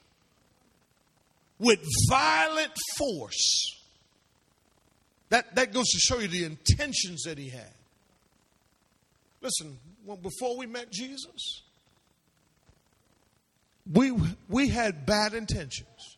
with 1.58 1.80
violent 2.08 2.72
force. 2.96 3.74
That, 5.30 5.54
that 5.56 5.72
goes 5.72 5.88
to 5.88 5.98
show 5.98 6.18
you 6.18 6.28
the 6.28 6.44
intentions 6.44 7.24
that 7.24 7.36
he 7.36 7.50
had. 7.50 7.72
Listen, 9.42 9.78
well, 10.09 10.16
before 10.16 10.57
we 10.57 10.64
met 10.64 10.90
Jesus, 10.90 11.61
we, 13.92 14.11
we 14.49 14.71
had 14.71 15.05
bad 15.05 15.35
intentions. 15.35 16.16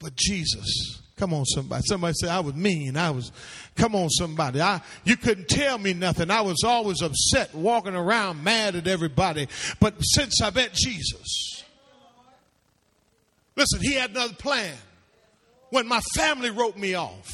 But 0.00 0.16
Jesus, 0.16 1.00
come 1.16 1.32
on, 1.32 1.44
somebody. 1.44 1.84
Somebody 1.86 2.14
say 2.20 2.28
I 2.28 2.40
was 2.40 2.54
mean. 2.54 2.96
I 2.96 3.10
was, 3.10 3.30
come 3.76 3.94
on, 3.94 4.10
somebody. 4.10 4.60
I, 4.60 4.80
you 5.04 5.16
couldn't 5.16 5.46
tell 5.46 5.78
me 5.78 5.94
nothing. 5.94 6.32
I 6.32 6.40
was 6.40 6.64
always 6.64 7.00
upset, 7.00 7.54
walking 7.54 7.94
around 7.94 8.42
mad 8.42 8.74
at 8.74 8.88
everybody. 8.88 9.46
But 9.78 9.94
since 10.00 10.42
I 10.42 10.50
met 10.50 10.74
Jesus, 10.74 11.62
listen, 13.54 13.78
he 13.82 13.94
had 13.94 14.10
another 14.10 14.34
plan 14.34 14.74
when 15.70 15.86
my 15.86 16.00
family 16.16 16.50
wrote 16.50 16.76
me 16.76 16.94
off, 16.94 17.30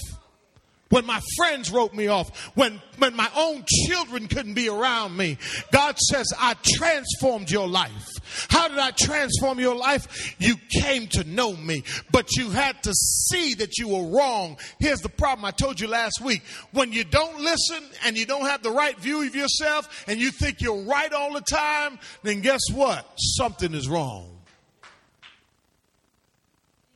when 0.91 1.07
my 1.07 1.21
friends 1.37 1.71
wrote 1.71 1.95
me 1.95 2.09
off, 2.09 2.37
when, 2.57 2.81
when 2.99 3.17
my 3.17 3.31
own 3.37 3.65
children 3.87 4.27
couldn't 4.27 4.55
be 4.55 4.69
around 4.69 5.17
me. 5.17 5.39
God 5.73 5.99
says, 5.99 6.27
I 6.39 6.55
transformed 6.65 7.51
your 7.51 7.69
life. 7.69 8.49
How 8.51 8.69
did 8.69 8.79
I 8.79 8.91
transform 8.91 9.59
your 9.59 9.77
life? 9.77 10.35
You 10.39 10.57
came 10.83 11.07
to 11.09 11.25
know 11.25 11.55
me, 11.57 11.85
but 12.11 12.37
you 12.37 12.51
had 12.51 12.83
to 12.83 12.93
see 12.93 13.55
that 13.55 13.79
you 13.79 13.89
were 13.89 14.17
wrong. 14.17 14.59
Here's 14.79 15.01
the 15.01 15.09
problem 15.09 15.45
I 15.45 15.53
told 15.53 15.81
you 15.81 15.87
last 15.87 16.21
week. 16.21 16.43
When 16.73 16.93
you 16.93 17.05
don't 17.05 17.41
listen 17.41 17.83
and 18.05 18.19
you 18.19 18.27
don't 18.27 18.47
have 18.47 18.63
the 18.63 18.71
right 18.71 18.99
view 18.99 19.23
of 19.27 19.35
yourself 19.35 20.05
and 20.09 20.21
you 20.21 20.31
think 20.31 20.61
you're 20.61 20.83
right 20.83 21.13
all 21.13 21.33
the 21.33 21.41
time, 21.41 21.99
then 22.23 22.41
guess 22.41 22.63
what? 22.73 23.07
Something 23.17 23.75
is 23.75 23.89
wrong. 23.89 24.39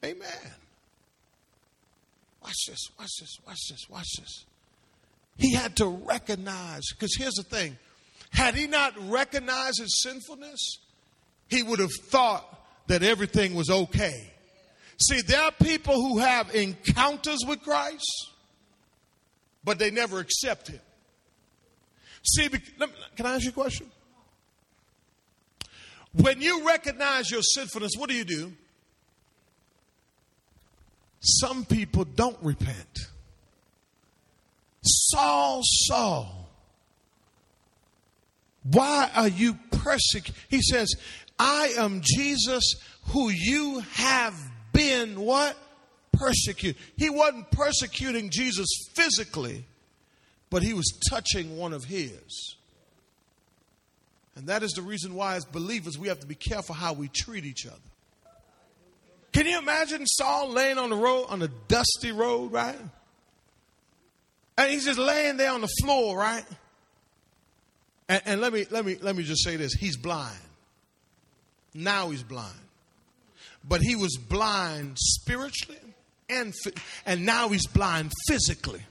Amen. 0.05 0.29
Watch 2.55 2.67
this, 2.69 2.89
watch 2.99 3.11
this, 3.19 3.39
watch 3.47 3.69
this, 3.69 3.91
watch 3.91 4.13
this. 4.21 4.45
He 5.37 5.55
had 5.55 5.77
to 5.77 5.87
recognize, 5.87 6.83
because 6.93 7.17
here's 7.17 7.35
the 7.35 7.43
thing 7.43 7.77
had 8.31 8.55
he 8.55 8.69
not 8.69 8.95
recognized 9.09 9.81
his 9.81 10.03
sinfulness, 10.03 10.79
he 11.49 11.63
would 11.65 11.81
have 11.81 11.93
thought 11.93 12.45
that 12.87 13.03
everything 13.03 13.55
was 13.55 13.71
okay. 13.71 14.33
See, 15.01 15.21
there 15.23 15.41
are 15.41 15.53
people 15.53 15.95
who 15.95 16.19
have 16.19 16.55
encounters 16.55 17.41
with 17.47 17.63
Christ, 17.63 18.07
but 19.65 19.81
they 19.81 19.91
never 19.91 20.21
accept 20.21 20.69
him. 20.69 20.81
See, 22.23 22.49
can 22.49 23.27
I 23.27 23.35
ask 23.35 23.45
you 23.45 23.51
a 23.51 23.53
question? 23.53 23.91
When 26.13 26.41
you 26.41 26.65
recognize 26.67 27.31
your 27.31 27.43
sinfulness, 27.43 27.93
what 27.97 28.09
do 28.09 28.15
you 28.15 28.25
do? 28.25 28.53
Some 31.25 31.65
people 31.65 32.05
don't 32.05 32.37
repent. 32.43 33.09
Saul, 34.83 35.61
Saul, 35.63 36.51
why 38.63 39.11
are 39.15 39.29
you 39.29 39.59
persecuting? 39.71 40.35
He 40.49 40.61
says, 40.61 40.95
I 41.39 41.75
am 41.79 42.03
Jesus 42.03 42.75
who 43.09 43.31
you 43.31 43.81
have 43.93 44.35
been 44.73 45.21
what? 45.21 45.57
Persecuted. 46.13 46.81
He 46.97 47.09
wasn't 47.09 47.51
persecuting 47.51 48.29
Jesus 48.31 48.69
physically, 48.93 49.65
but 50.51 50.63
he 50.63 50.75
was 50.75 50.93
touching 51.09 51.57
one 51.57 51.73
of 51.73 51.85
his. 51.85 52.57
And 54.37 54.47
that 54.49 54.63
is 54.63 54.73
the 54.73 54.83
reason 54.83 55.15
why, 55.15 55.37
as 55.37 55.45
believers, 55.45 55.99
we 55.99 56.09
have 56.09 56.21
to 56.21 56.27
be 56.27 56.35
careful 56.35 56.75
how 56.75 56.93
we 56.93 57.09
treat 57.09 57.45
each 57.45 57.67
other. 57.67 57.79
Can 59.35 59.47
you 59.47 59.59
imagine 59.59 60.07
Saul 60.07 60.51
laying 60.51 60.79
on 60.79 60.91
the 60.91 60.97
road, 60.97 61.27
on 61.29 61.41
the 61.41 61.51
dusty 61.67 62.13
road, 62.13 62.53
right? 62.53 62.79
And 64.57 64.71
he's 64.71 64.85
just 64.85 64.99
laying 64.99 65.37
there 65.37 65.51
on 65.51 65.61
the 65.61 65.71
floor, 65.83 66.17
right? 66.17 66.45
And, 68.09 68.23
and 68.27 68.41
let 68.41 68.53
me 68.53 68.65
let 68.71 68.85
me 68.85 68.97
let 69.01 69.17
me 69.17 69.25
just 69.25 69.43
say 69.43 69.57
this: 69.57 69.73
he's 69.73 69.97
blind. 69.97 70.39
Now 71.75 72.11
he's 72.11 72.23
blind, 72.23 72.55
but 73.69 73.81
he 73.81 73.97
was 73.97 74.17
blind 74.17 74.97
spiritually, 74.99 75.81
and 76.31 76.55
and 77.05 77.27
now 77.27 77.49
he's 77.49 77.67
blind 77.67 78.13
physically. 78.29 78.83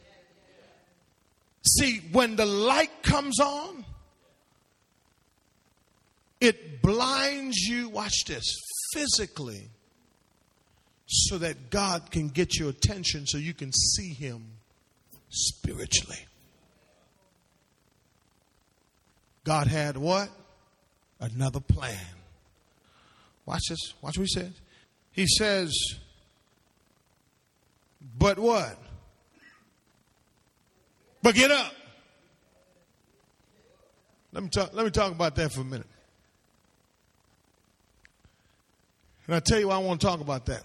See, 1.65 2.01
when 2.12 2.36
the 2.36 2.45
light 2.45 3.01
comes 3.01 3.39
on, 3.39 3.86
it 6.41 6.82
blinds 6.82 7.56
you, 7.60 7.88
watch 7.88 8.25
this, 8.27 8.43
physically, 8.93 9.69
so 11.13 11.38
that 11.38 11.69
God 11.69 12.10
can 12.10 12.30
get 12.30 12.58
your 12.58 12.69
attention 12.69 13.28
so 13.28 13.38
you 13.38 13.54
can 13.54 13.71
see 13.71 14.13
Him 14.13 14.43
spiritually. 15.30 16.26
God 19.43 19.67
had 19.67 19.97
what? 19.97 20.30
Another 21.19 21.60
plan. 21.60 21.99
Watch 23.45 23.62
this. 23.69 23.93
Watch 24.02 24.17
what 24.17 24.28
he 24.28 24.39
says. 24.39 24.52
He 25.12 25.28
says, 25.28 25.73
but 28.17 28.39
what? 28.39 28.78
But 31.21 31.36
get 31.36 31.52
up. 31.52 31.73
Let 34.32 34.43
me 34.43 34.49
talk, 34.49 34.73
let 34.73 34.84
me 34.84 34.91
talk 34.91 35.12
about 35.12 35.36
that 35.36 35.52
for 35.52 35.62
a 35.62 35.65
minute. 35.65 35.88
And 39.28 39.36
I'll 39.36 39.41
tell 39.41 39.60
you 39.60 39.67
why 39.67 39.76
I 39.76 39.78
want 39.78 40.02
to 40.02 40.08
talk 40.08 40.19
about 40.19 40.47
that. 40.47 40.63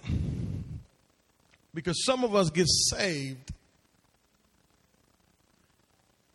Because 1.78 2.04
some 2.04 2.24
of 2.24 2.34
us 2.34 2.50
get 2.50 2.66
saved, 2.66 3.52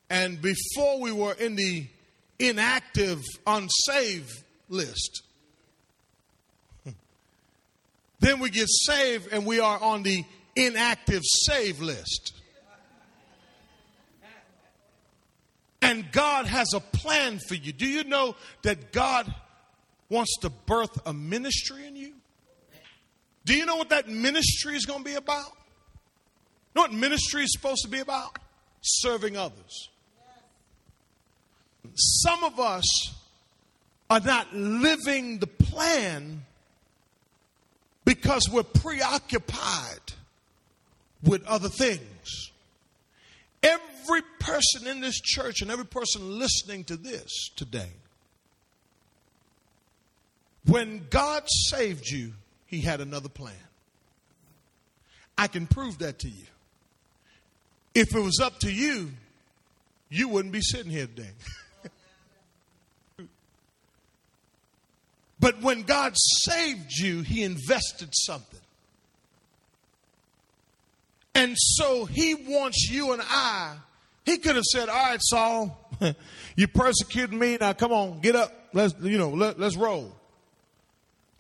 and 0.10 0.42
before 0.42 1.02
we 1.02 1.12
were 1.12 1.34
in 1.34 1.58
the 1.58 1.86
inactive, 2.40 3.22
unsaved 3.46 4.32
list, 4.70 5.22
then 8.22 8.40
we 8.40 8.52
get 8.52 8.70
saved 8.70 9.34
and 9.34 9.46
we 9.46 9.60
are 9.60 9.78
on 9.82 10.04
the 10.04 10.24
inactive 10.56 11.24
save 11.26 11.82
list. 11.82 12.32
And 15.82 16.10
God 16.14 16.46
has 16.46 16.68
a 16.74 16.80
plan 16.80 17.40
for 17.50 17.56
you. 17.56 17.74
Do 17.74 17.86
you 17.86 18.06
know 18.06 18.38
that 18.62 18.94
God 18.94 19.30
wants 20.08 20.38
to 20.40 20.50
birth 20.50 21.06
a 21.06 21.12
ministry 21.12 21.86
in 21.86 21.98
you? 21.98 22.13
Do 23.46 23.56
you 23.56 23.66
know 23.66 23.76
what 23.76 23.90
that 23.90 24.08
ministry 24.08 24.76
is 24.76 24.86
going 24.86 25.04
to 25.04 25.06
be 25.06 25.16
about? 25.16 25.52
You 26.74 26.76
know 26.76 26.82
what 26.84 26.94
ministry 26.94 27.44
is 27.44 27.52
supposed 27.54 27.84
to 27.84 27.90
be 27.90 28.00
about? 28.00 28.40
Serving 28.82 29.38
others. 29.38 29.90
Some 31.96 32.44
of 32.44 32.60
us 32.60 33.14
are 34.10 34.20
not 34.20 34.54
living 34.54 35.40
the 35.40 35.48
plan 35.48 36.46
because 38.06 38.50
we're 38.52 38.64
preoccupied 38.64 40.14
with 41.24 41.46
other 41.46 41.70
things. 41.70 42.52
Every 43.62 44.22
person 44.40 44.88
in 44.88 45.00
this 45.00 45.20
church 45.22 45.62
and 45.62 45.72
every 45.72 45.86
person 45.86 46.38
listening 46.38 46.84
to 46.86 46.98
this 46.98 47.50
today, 47.56 47.92
when 50.66 51.06
God 51.10 51.44
saved 51.48 52.08
you, 52.10 52.34
He 52.74 52.82
had 52.82 53.02
another 53.02 53.30
plan. 53.30 53.54
I 55.38 55.46
can 55.46 55.68
prove 55.68 56.00
that 56.00 56.18
to 56.18 56.28
you. 56.28 56.48
If 57.94 58.16
it 58.16 58.20
was 58.20 58.40
up 58.42 58.62
to 58.62 58.74
you, 58.74 59.12
you 60.10 60.28
wouldn't 60.28 60.52
be 60.52 60.62
sitting 60.62 60.92
here 60.92 61.06
today. 61.06 61.30
but 65.40 65.62
when 65.62 65.84
God 65.84 66.14
saved 66.16 66.92
you, 66.98 67.22
He 67.22 67.44
invested 67.44 68.10
something. 68.12 68.60
And 71.36 71.56
so 71.56 72.06
he 72.06 72.34
wants 72.34 72.90
you 72.90 73.14
and 73.14 73.22
I. 73.24 73.76
He 74.26 74.40
could 74.40 74.56
have 74.56 74.66
said, 74.66 74.90
"All 74.90 74.96
right, 74.96 75.20
Saul, 75.22 75.90
you 76.56 76.68
persecuted 76.68 77.34
me. 77.34 77.58
Now 77.60 77.74
come 77.74 77.92
on, 77.92 78.20
get 78.20 78.36
up. 78.36 78.52
Let's 78.74 78.96
you 79.00 79.20
know, 79.20 79.30
let, 79.30 79.60
us 79.60 79.76
roll." 79.76 80.16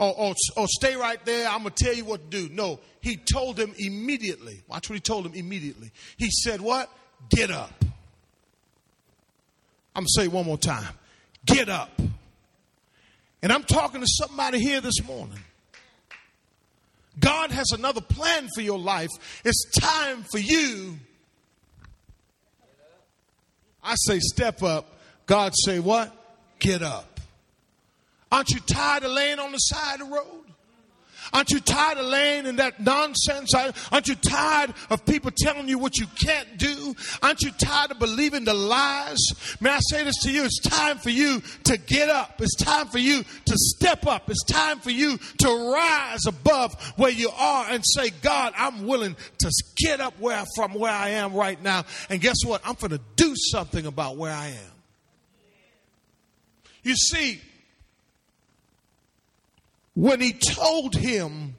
Oh, 0.04 0.14
oh, 0.18 0.24
or, 0.24 0.28
or, 0.28 0.32
or 0.32 0.34
oh, 0.58 0.66
stay 0.68 0.98
right 0.98 1.24
there. 1.26 1.48
I'm 1.48 1.60
gonna 1.60 1.70
tell 1.70 1.94
you 1.94 2.04
what 2.04 2.30
to 2.30 2.48
do. 2.48 2.54
No, 2.54 2.80
he 3.00 3.16
told 3.16 3.58
him 3.58 3.74
immediately. 3.78 4.62
Watch 4.68 4.90
what 4.90 4.96
he 4.96 5.00
told 5.00 5.26
him 5.26 5.34
immediately. 5.34 5.92
He 6.18 6.30
said, 6.30 6.60
"What? 6.60 6.90
Get 7.30 7.52
up." 7.52 7.72
I'm 9.96 10.02
gonna 10.02 10.08
say 10.10 10.24
it 10.26 10.32
one 10.32 10.46
more 10.46 10.58
time. 10.58 10.94
Get 11.46 11.70
up. 11.70 11.90
And 13.42 13.52
I'm 13.52 13.64
talking 13.64 14.02
to 14.02 14.08
somebody 14.08 14.60
here 14.60 14.82
this 14.82 15.02
morning. 15.06 15.40
God 17.20 17.52
has 17.52 17.72
another 17.72 18.02
plan 18.02 18.50
for 18.54 18.62
your 18.62 18.80
life. 18.80 19.10
It's 19.46 19.70
time 19.80 20.26
for 20.32 20.40
you. 20.40 20.98
I 23.82 23.96
say 23.96 24.20
step 24.20 24.64
up. 24.64 24.98
God 25.28 25.54
say 25.66 25.80
what? 25.80 26.14
Get 26.60 26.82
up. 26.82 27.13
Aren't 28.34 28.50
you 28.50 28.60
tired 28.62 29.04
of 29.04 29.12
laying 29.12 29.38
on 29.38 29.52
the 29.52 29.60
side 29.60 30.02
of 30.02 30.10
the 30.10 30.16
road? 30.16 30.26
Aren't 31.32 31.52
you 31.52 31.60
tired 31.60 32.00
of 32.00 32.06
laying 32.08 32.48
in 32.48 32.56
that 32.56 32.80
nonsense? 32.80 33.54
Aren't 33.54 34.08
you 34.08 34.16
tired 34.16 34.74
of 34.90 35.06
people 35.06 35.30
telling 35.38 35.70
you 35.70 35.78
what 35.78 35.98
you 35.98 36.08
can't 36.20 36.58
do? 36.58 36.96
Aren't 37.22 37.44
you 37.44 37.52
tired 37.52 37.92
of 37.92 38.00
believing 38.00 38.44
the 38.44 38.56
lies? 38.56 39.20
May 39.62 39.70
I 39.70 39.80
say 39.82 40.04
this 40.04 40.16
to 40.24 40.32
you? 40.32 40.46
It's 40.46 40.60
time 40.62 40.98
for 40.98 41.12
you 41.12 41.44
to 41.66 41.78
get 41.78 42.10
up. 42.10 42.42
It's 42.42 42.56
time 42.56 42.88
for 42.88 42.98
you 42.98 43.22
to 43.22 43.54
step 43.56 44.08
up. 44.08 44.28
It's 44.32 44.44
time 44.46 44.80
for 44.80 44.90
you 44.90 45.20
to 45.38 45.72
rise 45.72 46.26
above 46.26 46.74
where 46.98 47.12
you 47.12 47.30
are 47.30 47.68
and 47.70 47.84
say, 47.86 48.10
God, 48.24 48.54
I'm 48.58 48.88
willing 48.88 49.16
to 49.42 49.52
get 49.78 50.02
up 50.02 50.20
where 50.20 50.44
from 50.56 50.74
where 50.74 50.92
I 50.92 51.10
am 51.10 51.36
right 51.36 51.62
now. 51.62 51.86
And 52.10 52.20
guess 52.20 52.38
what? 52.44 52.62
I'm 52.66 52.74
going 52.74 52.92
to 52.92 53.02
do 53.16 53.36
something 53.36 53.86
about 53.86 54.18
where 54.18 54.34
I 54.34 54.48
am. 54.48 54.72
You 56.82 56.96
see, 56.96 57.40
when 59.96 60.20
he 60.20 60.34
told 60.34 60.96
him 60.96 61.56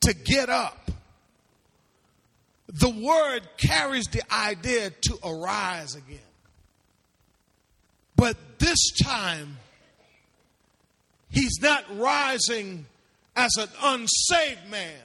to 0.00 0.14
get 0.14 0.48
up, 0.48 0.90
the 2.68 2.88
word 2.88 3.42
carries 3.56 4.06
the 4.06 4.22
idea 4.32 4.90
to 4.90 5.18
arise 5.24 5.94
again. 5.94 6.18
But 8.16 8.36
this 8.58 8.90
time, 9.02 9.58
he's 11.30 11.60
not 11.60 11.84
rising 11.98 12.86
as 13.36 13.56
an 13.56 13.68
unsaved 13.82 14.70
man, 14.70 15.00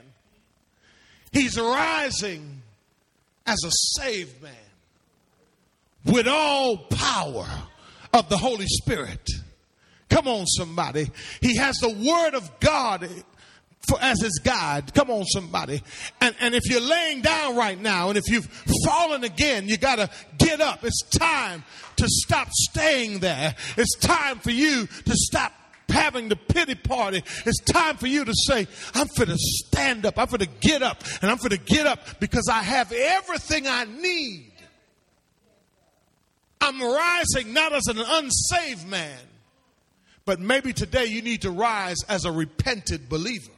he's 1.32 1.58
rising 1.58 2.62
as 3.46 3.58
a 3.64 3.70
saved 4.00 4.42
man 4.42 4.52
with 6.04 6.26
all 6.28 6.76
power 6.76 7.48
of 8.12 8.28
the 8.28 8.36
Holy 8.36 8.66
Spirit. 8.66 9.28
Come 10.10 10.28
on, 10.28 10.46
somebody. 10.46 11.10
He 11.40 11.56
has 11.56 11.76
the 11.76 11.88
word 11.88 12.34
of 12.34 12.60
God 12.60 13.08
for, 13.88 13.98
as 14.00 14.20
his 14.20 14.40
guide. 14.44 14.92
Come 14.94 15.10
on, 15.10 15.24
somebody. 15.24 15.82
And, 16.20 16.34
and 16.40 16.54
if 16.54 16.68
you're 16.68 16.80
laying 16.80 17.22
down 17.22 17.56
right 17.56 17.80
now 17.80 18.08
and 18.08 18.18
if 18.18 18.28
you've 18.28 18.48
fallen 18.84 19.24
again, 19.24 19.68
you 19.68 19.78
got 19.78 19.96
to 19.96 20.10
get 20.38 20.60
up. 20.60 20.84
It's 20.84 21.02
time 21.02 21.64
to 21.96 22.04
stop 22.08 22.48
staying 22.50 23.20
there. 23.20 23.54
It's 23.76 23.96
time 23.98 24.38
for 24.38 24.50
you 24.50 24.86
to 24.86 25.12
stop 25.14 25.52
having 25.88 26.28
the 26.28 26.36
pity 26.36 26.74
party. 26.74 27.22
It's 27.46 27.60
time 27.60 27.96
for 27.96 28.06
you 28.06 28.24
to 28.24 28.32
say, 28.34 28.66
I'm 28.94 29.08
for 29.08 29.26
to 29.26 29.36
stand 29.36 30.06
up. 30.06 30.18
I'm 30.18 30.28
for 30.28 30.38
to 30.38 30.46
get 30.46 30.82
up. 30.82 31.02
And 31.22 31.30
I'm 31.30 31.38
for 31.38 31.48
to 31.48 31.58
get 31.58 31.86
up 31.86 32.20
because 32.20 32.48
I 32.50 32.62
have 32.62 32.92
everything 32.92 33.66
I 33.66 33.84
need. 33.84 34.52
I'm 36.60 36.80
rising 36.80 37.54
not 37.54 37.72
as 37.72 37.86
an 37.86 37.98
unsaved 37.98 38.86
man, 38.86 39.18
but 40.30 40.38
maybe 40.38 40.72
today 40.72 41.06
you 41.06 41.22
need 41.22 41.42
to 41.42 41.50
rise 41.50 42.04
as 42.08 42.24
a 42.24 42.30
repented 42.30 43.08
believer. 43.08 43.50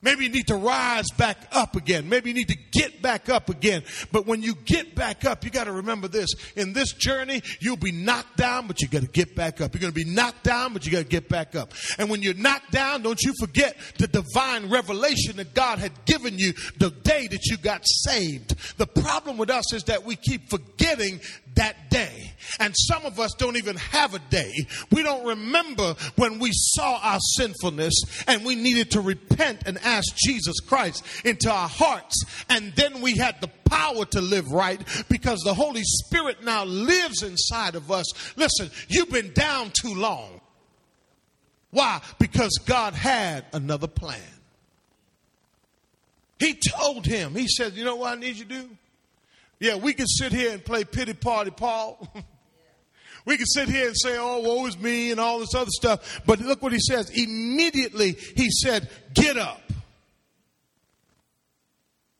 Maybe 0.00 0.24
you 0.24 0.30
need 0.30 0.46
to 0.46 0.56
rise 0.56 1.10
back 1.18 1.36
up 1.52 1.76
again. 1.76 2.08
Maybe 2.08 2.30
you 2.30 2.34
need 2.34 2.48
to 2.48 2.58
get 2.72 3.02
back 3.02 3.28
up 3.28 3.50
again. 3.50 3.82
But 4.10 4.26
when 4.26 4.42
you 4.42 4.54
get 4.54 4.94
back 4.94 5.26
up, 5.26 5.44
you 5.44 5.50
got 5.50 5.64
to 5.64 5.72
remember 5.72 6.08
this. 6.08 6.30
In 6.56 6.72
this 6.72 6.92
journey, 6.94 7.42
you'll 7.60 7.76
be 7.76 7.92
knocked 7.92 8.38
down, 8.38 8.66
but 8.66 8.80
you 8.80 8.88
got 8.88 9.02
to 9.02 9.08
get 9.08 9.34
back 9.36 9.60
up. 9.60 9.74
You're 9.74 9.82
going 9.82 9.92
to 9.92 10.04
be 10.04 10.10
knocked 10.10 10.44
down, 10.44 10.72
but 10.72 10.86
you 10.86 10.92
got 10.92 11.02
to 11.02 11.04
get 11.04 11.28
back 11.28 11.54
up. 11.54 11.72
And 11.98 12.08
when 12.08 12.22
you're 12.22 12.32
knocked 12.32 12.70
down, 12.70 13.02
don't 13.02 13.20
you 13.22 13.34
forget 13.38 13.76
the 13.98 14.06
divine 14.06 14.70
revelation 14.70 15.36
that 15.36 15.52
God 15.52 15.78
had 15.78 15.92
given 16.06 16.38
you 16.38 16.54
the 16.78 16.90
day 16.90 17.26
that 17.26 17.44
you 17.46 17.58
got 17.58 17.82
saved. 17.84 18.56
The 18.78 18.86
problem 18.86 19.36
with 19.36 19.50
us 19.50 19.74
is 19.74 19.84
that 19.84 20.04
we 20.04 20.16
keep 20.16 20.48
forgetting 20.48 21.20
that 21.54 21.90
day. 21.90 22.33
And 22.60 22.74
some 22.76 23.04
of 23.04 23.18
us 23.20 23.32
don't 23.38 23.56
even 23.56 23.76
have 23.76 24.14
a 24.14 24.18
day. 24.18 24.52
We 24.90 25.02
don't 25.02 25.26
remember 25.26 25.94
when 26.16 26.38
we 26.38 26.50
saw 26.52 26.98
our 27.02 27.20
sinfulness 27.36 27.94
and 28.26 28.44
we 28.44 28.56
needed 28.56 28.90
to 28.92 29.00
repent 29.00 29.62
and 29.66 29.78
ask 29.78 30.14
Jesus 30.16 30.60
Christ 30.60 31.04
into 31.24 31.50
our 31.50 31.68
hearts. 31.68 32.24
And 32.48 32.72
then 32.74 33.00
we 33.00 33.16
had 33.16 33.40
the 33.40 33.48
power 33.68 34.04
to 34.06 34.20
live 34.20 34.50
right 34.50 34.80
because 35.08 35.40
the 35.40 35.54
Holy 35.54 35.82
Spirit 35.82 36.44
now 36.44 36.64
lives 36.64 37.22
inside 37.22 37.74
of 37.74 37.90
us. 37.90 38.36
Listen, 38.36 38.70
you've 38.88 39.10
been 39.10 39.32
down 39.32 39.72
too 39.72 39.94
long. 39.94 40.40
Why? 41.70 42.00
Because 42.18 42.58
God 42.64 42.94
had 42.94 43.46
another 43.52 43.88
plan. 43.88 44.20
He 46.38 46.54
told 46.54 47.06
him, 47.06 47.34
He 47.34 47.48
said, 47.48 47.74
You 47.74 47.84
know 47.84 47.96
what 47.96 48.16
I 48.16 48.20
need 48.20 48.36
you 48.36 48.44
to 48.44 48.62
do? 48.62 48.70
Yeah, 49.60 49.76
we 49.76 49.94
can 49.94 50.06
sit 50.06 50.32
here 50.32 50.52
and 50.52 50.64
play 50.64 50.84
pity 50.84 51.14
party, 51.14 51.50
Paul. 51.50 52.08
We 53.24 53.36
can 53.36 53.46
sit 53.46 53.68
here 53.68 53.86
and 53.86 53.96
say, 53.96 54.16
oh, 54.18 54.40
woe 54.40 54.66
is 54.66 54.78
me 54.78 55.10
and 55.10 55.18
all 55.18 55.38
this 55.38 55.54
other 55.54 55.70
stuff. 55.70 56.20
But 56.26 56.40
look 56.40 56.62
what 56.62 56.72
he 56.72 56.80
says. 56.80 57.10
Immediately 57.10 58.16
he 58.36 58.50
said, 58.50 58.88
get 59.14 59.38
up. 59.38 59.60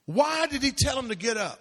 Why 0.07 0.47
did 0.47 0.63
he 0.63 0.73
tell 0.73 0.99
him 0.99 1.09
to 1.09 1.15
get 1.15 1.37
up? 1.37 1.61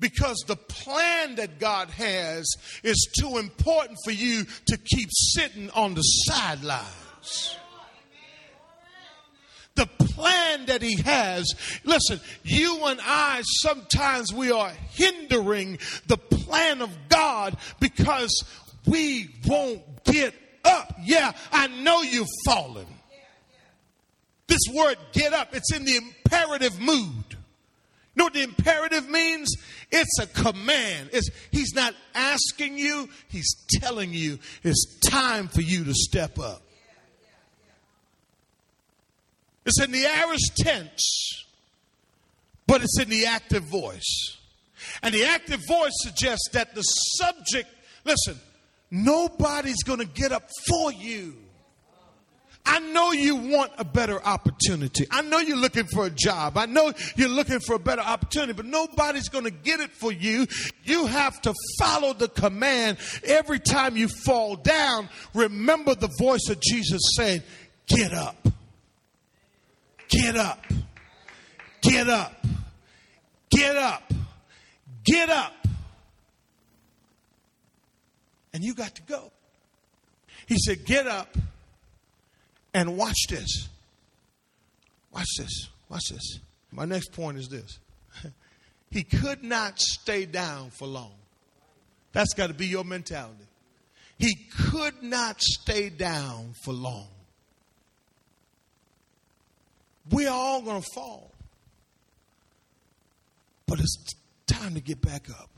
Because 0.00 0.44
the 0.46 0.56
plan 0.56 1.36
that 1.36 1.58
God 1.58 1.88
has 1.90 2.46
is 2.82 3.10
too 3.18 3.38
important 3.38 3.98
for 4.04 4.10
you 4.10 4.44
to 4.66 4.76
keep 4.76 5.08
sitting 5.12 5.70
on 5.70 5.94
the 5.94 6.02
sidelines 6.02 7.56
the 9.74 9.86
plan 9.86 10.66
that 10.66 10.82
he 10.82 11.00
has. 11.02 11.52
Listen, 11.84 12.20
you 12.44 12.84
and 12.86 13.00
I, 13.02 13.42
sometimes 13.42 14.32
we 14.32 14.50
are 14.52 14.72
hindering 14.92 15.78
the 16.06 16.16
plan 16.16 16.82
of 16.82 16.90
God 17.08 17.56
because 17.80 18.44
we 18.86 19.30
won't 19.46 20.04
get 20.04 20.34
up. 20.64 20.94
Yeah, 21.02 21.32
I 21.52 21.66
know 21.66 22.02
you've 22.02 22.28
fallen. 22.44 22.86
This 24.46 24.60
word 24.72 24.96
get 25.12 25.32
up, 25.32 25.54
it's 25.54 25.72
in 25.72 25.84
the 25.84 25.96
imperative 25.96 26.78
mood. 26.80 27.24
You 28.14 28.20
know 28.20 28.24
what 28.26 28.34
the 28.34 28.42
imperative 28.42 29.08
means? 29.08 29.56
It's 29.90 30.18
a 30.20 30.26
command. 30.26 31.10
It's, 31.12 31.30
he's 31.50 31.74
not 31.74 31.94
asking 32.14 32.78
you, 32.78 33.08
he's 33.28 33.56
telling 33.80 34.12
you 34.12 34.38
it's 34.62 35.00
time 35.08 35.48
for 35.48 35.62
you 35.62 35.82
to 35.84 35.94
step 35.94 36.38
up. 36.38 36.63
It's 39.66 39.80
in 39.80 39.92
the 39.92 40.04
aorist 40.04 40.56
tense, 40.56 41.44
but 42.66 42.82
it's 42.82 42.98
in 43.00 43.08
the 43.08 43.26
active 43.26 43.64
voice. 43.64 44.36
And 45.02 45.14
the 45.14 45.24
active 45.24 45.60
voice 45.66 45.92
suggests 46.02 46.48
that 46.52 46.74
the 46.74 46.82
subject, 46.82 47.68
listen, 48.04 48.38
nobody's 48.90 49.82
going 49.82 50.00
to 50.00 50.06
get 50.06 50.32
up 50.32 50.48
for 50.68 50.92
you. 50.92 51.34
I 52.66 52.78
know 52.78 53.12
you 53.12 53.36
want 53.36 53.72
a 53.76 53.84
better 53.84 54.22
opportunity. 54.24 55.06
I 55.10 55.20
know 55.20 55.38
you're 55.38 55.56
looking 55.56 55.84
for 55.84 56.06
a 56.06 56.10
job. 56.10 56.56
I 56.56 56.64
know 56.64 56.94
you're 57.14 57.28
looking 57.28 57.60
for 57.60 57.74
a 57.74 57.78
better 57.78 58.00
opportunity, 58.00 58.54
but 58.54 58.64
nobody's 58.64 59.28
going 59.28 59.44
to 59.44 59.50
get 59.50 59.80
it 59.80 59.90
for 59.90 60.10
you. 60.10 60.46
You 60.82 61.04
have 61.06 61.42
to 61.42 61.54
follow 61.78 62.14
the 62.14 62.28
command. 62.28 62.96
Every 63.22 63.60
time 63.60 63.98
you 63.98 64.08
fall 64.08 64.56
down, 64.56 65.10
remember 65.34 65.94
the 65.94 66.10
voice 66.18 66.48
of 66.48 66.58
Jesus 66.60 67.02
saying, 67.16 67.42
Get 67.86 68.14
up. 68.14 68.43
Get 70.14 70.36
up. 70.36 70.64
Get 71.82 72.08
up. 72.08 72.46
Get 73.50 73.76
up. 73.76 74.12
Get 75.04 75.28
up. 75.28 75.52
And 78.52 78.62
you 78.62 78.74
got 78.74 78.94
to 78.94 79.02
go. 79.02 79.32
He 80.46 80.56
said, 80.58 80.84
Get 80.84 81.06
up 81.06 81.36
and 82.72 82.96
watch 82.96 83.26
this. 83.28 83.68
Watch 85.12 85.26
this. 85.38 85.68
Watch 85.88 86.08
this. 86.10 86.38
My 86.70 86.84
next 86.84 87.12
point 87.12 87.38
is 87.38 87.48
this 87.48 87.78
He 88.90 89.02
could 89.02 89.42
not 89.42 89.80
stay 89.80 90.26
down 90.26 90.70
for 90.70 90.86
long. 90.86 91.12
That's 92.12 92.34
got 92.34 92.46
to 92.46 92.54
be 92.54 92.66
your 92.66 92.84
mentality. 92.84 93.46
He 94.18 94.36
could 94.70 95.02
not 95.02 95.40
stay 95.40 95.88
down 95.88 96.54
for 96.64 96.72
long. 96.72 97.08
We're 100.10 100.30
all 100.30 100.62
going 100.62 100.82
to 100.82 100.88
fall. 100.94 101.30
But 103.66 103.80
it's 103.80 103.96
time 104.46 104.74
to 104.74 104.80
get 104.80 105.00
back 105.00 105.30
up. 105.30 105.50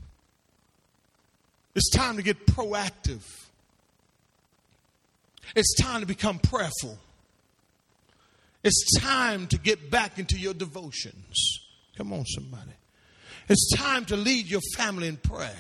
It's 1.75 1.91
time 1.91 2.17
to 2.17 2.23
get 2.23 2.47
proactive. 2.47 3.23
It's 5.55 5.75
time 5.77 6.01
to 6.01 6.07
become 6.07 6.39
prayerful. 6.39 6.99
It's 8.65 8.99
time 9.01 9.47
to 9.49 9.59
get 9.59 9.91
back 9.91 10.19
into 10.19 10.39
your 10.39 10.55
devotions. 10.55 11.61
Come 11.97 12.13
on, 12.13 12.25
somebody. 12.25 12.73
It's 13.49 13.77
time 13.77 14.05
to 14.07 14.17
lead 14.17 14.47
your 14.47 14.63
family 14.77 15.09
in 15.09 15.17
prayer. 15.17 15.55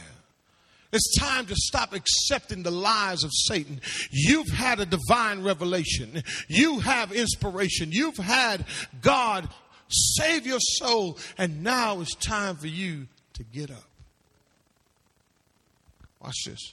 It's 0.97 1.15
time 1.19 1.45
to 1.45 1.55
stop 1.55 1.93
accepting 1.93 2.63
the 2.63 2.71
lies 2.71 3.23
of 3.23 3.31
Satan. 3.31 3.83
You've 4.11 4.49
had 4.49 4.81
a 4.81 4.87
divine 4.87 5.43
revelation. 5.43 6.23
You 6.49 6.79
have 6.79 7.13
inspiration. 7.13 7.93
You've 7.93 8.17
had 8.17 8.65
God 9.03 9.47
save 9.89 10.47
your 10.47 10.59
soul. 10.59 11.19
And 11.37 11.63
now 11.63 12.01
it's 12.01 12.15
time 12.15 12.57
for 12.57 12.67
you 12.67 13.09
to 13.35 13.45
get 13.45 13.71
up. 13.71 13.85
Watch 16.23 16.45
this. 16.47 16.73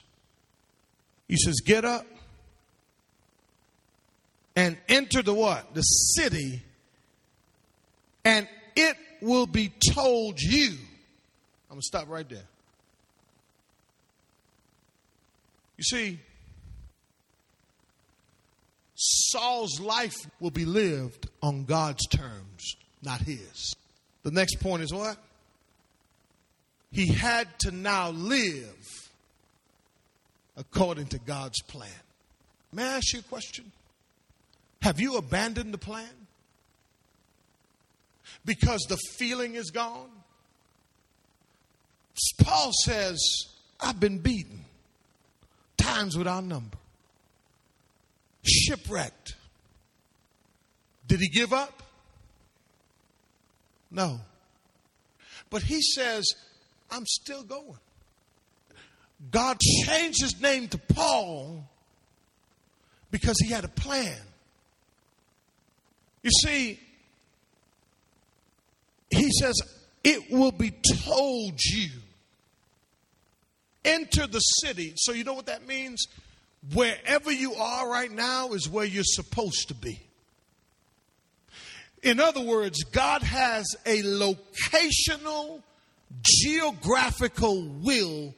He 1.28 1.36
says, 1.36 1.60
Get 1.62 1.84
up 1.84 2.06
and 4.56 4.78
enter 4.88 5.20
the 5.20 5.34
what? 5.34 5.74
The 5.74 5.82
city, 5.82 6.62
and 8.24 8.48
it 8.74 8.96
will 9.20 9.46
be 9.46 9.70
told 9.92 10.40
you. 10.40 10.70
I'm 11.68 11.76
going 11.76 11.80
to 11.80 11.86
stop 11.86 12.08
right 12.08 12.26
there. 12.26 12.44
You 15.76 15.84
see, 15.84 16.18
Saul's 18.94 19.80
life 19.80 20.16
will 20.40 20.50
be 20.50 20.64
lived 20.64 21.28
on 21.42 21.64
God's 21.64 22.06
terms, 22.08 22.76
not 23.02 23.20
his. 23.20 23.74
The 24.22 24.30
next 24.30 24.60
point 24.60 24.82
is 24.82 24.92
what? 24.92 25.16
He 26.92 27.08
had 27.08 27.48
to 27.60 27.72
now 27.72 28.10
live 28.10 29.10
according 30.56 31.06
to 31.06 31.18
God's 31.18 31.60
plan. 31.62 31.88
May 32.72 32.84
I 32.84 32.96
ask 32.96 33.12
you 33.12 33.18
a 33.18 33.22
question? 33.22 33.72
Have 34.82 35.00
you 35.00 35.16
abandoned 35.16 35.74
the 35.74 35.78
plan? 35.78 36.08
Because 38.44 38.80
the 38.88 38.98
feeling 39.16 39.56
is 39.56 39.70
gone? 39.70 40.10
Paul 42.40 42.70
says, 42.84 43.18
I've 43.80 43.98
been 43.98 44.18
beaten 44.18 44.63
times 45.84 46.16
without 46.16 46.44
number. 46.44 46.76
Shipwrecked. 48.42 49.34
Did 51.06 51.20
he 51.20 51.28
give 51.28 51.52
up? 51.52 51.82
No. 53.90 54.20
But 55.50 55.62
he 55.62 55.80
says, 55.82 56.26
I'm 56.90 57.06
still 57.06 57.42
going. 57.42 57.78
God 59.30 59.58
changed 59.86 60.22
his 60.22 60.40
name 60.40 60.68
to 60.68 60.78
Paul 60.78 61.64
because 63.10 63.36
he 63.40 63.52
had 63.52 63.64
a 63.64 63.68
plan. 63.68 64.18
You 66.22 66.30
see, 66.30 66.80
he 69.10 69.30
says, 69.40 69.54
It 70.02 70.30
will 70.30 70.52
be 70.52 70.72
told 71.04 71.60
you 71.62 71.90
enter 73.84 74.26
the 74.26 74.40
city. 74.40 74.94
So, 74.96 75.12
you 75.12 75.24
know 75.24 75.34
what 75.34 75.46
that 75.46 75.66
means? 75.66 76.06
Wherever 76.72 77.30
you 77.30 77.54
are 77.54 77.88
right 77.88 78.10
now 78.10 78.52
is 78.52 78.68
where 78.68 78.86
you're 78.86 79.04
supposed 79.04 79.68
to 79.68 79.74
be. 79.74 80.00
In 82.02 82.20
other 82.20 82.40
words, 82.40 82.84
God 82.84 83.22
has 83.22 83.66
a 83.86 84.02
locational, 84.02 85.62
geographical 86.22 87.66
will 87.82 88.34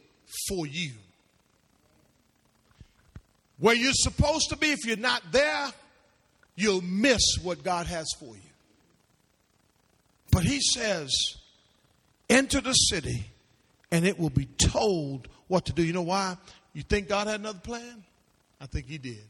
for 0.48 0.66
you. 0.66 0.92
Where 3.58 3.74
you're 3.74 3.92
supposed 3.92 4.50
to 4.50 4.56
be, 4.56 4.70
if 4.70 4.84
you're 4.84 4.96
not 4.96 5.22
there, 5.32 5.72
you'll 6.54 6.82
miss 6.82 7.22
what 7.42 7.64
God 7.64 7.86
has 7.86 8.06
for 8.18 8.34
you. 8.36 8.50
But 10.30 10.44
He 10.44 10.60
says, 10.60 11.10
enter 12.28 12.60
the 12.60 12.72
city, 12.72 13.30
and 13.90 14.06
it 14.06 14.18
will 14.18 14.30
be 14.30 14.46
told 14.46 15.28
what 15.48 15.66
to 15.66 15.72
do. 15.72 15.84
You 15.84 15.92
know 15.92 16.02
why? 16.02 16.36
You 16.72 16.82
think 16.82 17.08
God 17.08 17.26
had 17.26 17.40
another 17.40 17.58
plan? 17.58 18.04
I 18.60 18.66
think 18.66 18.86
He 18.86 18.98
did. 18.98 19.24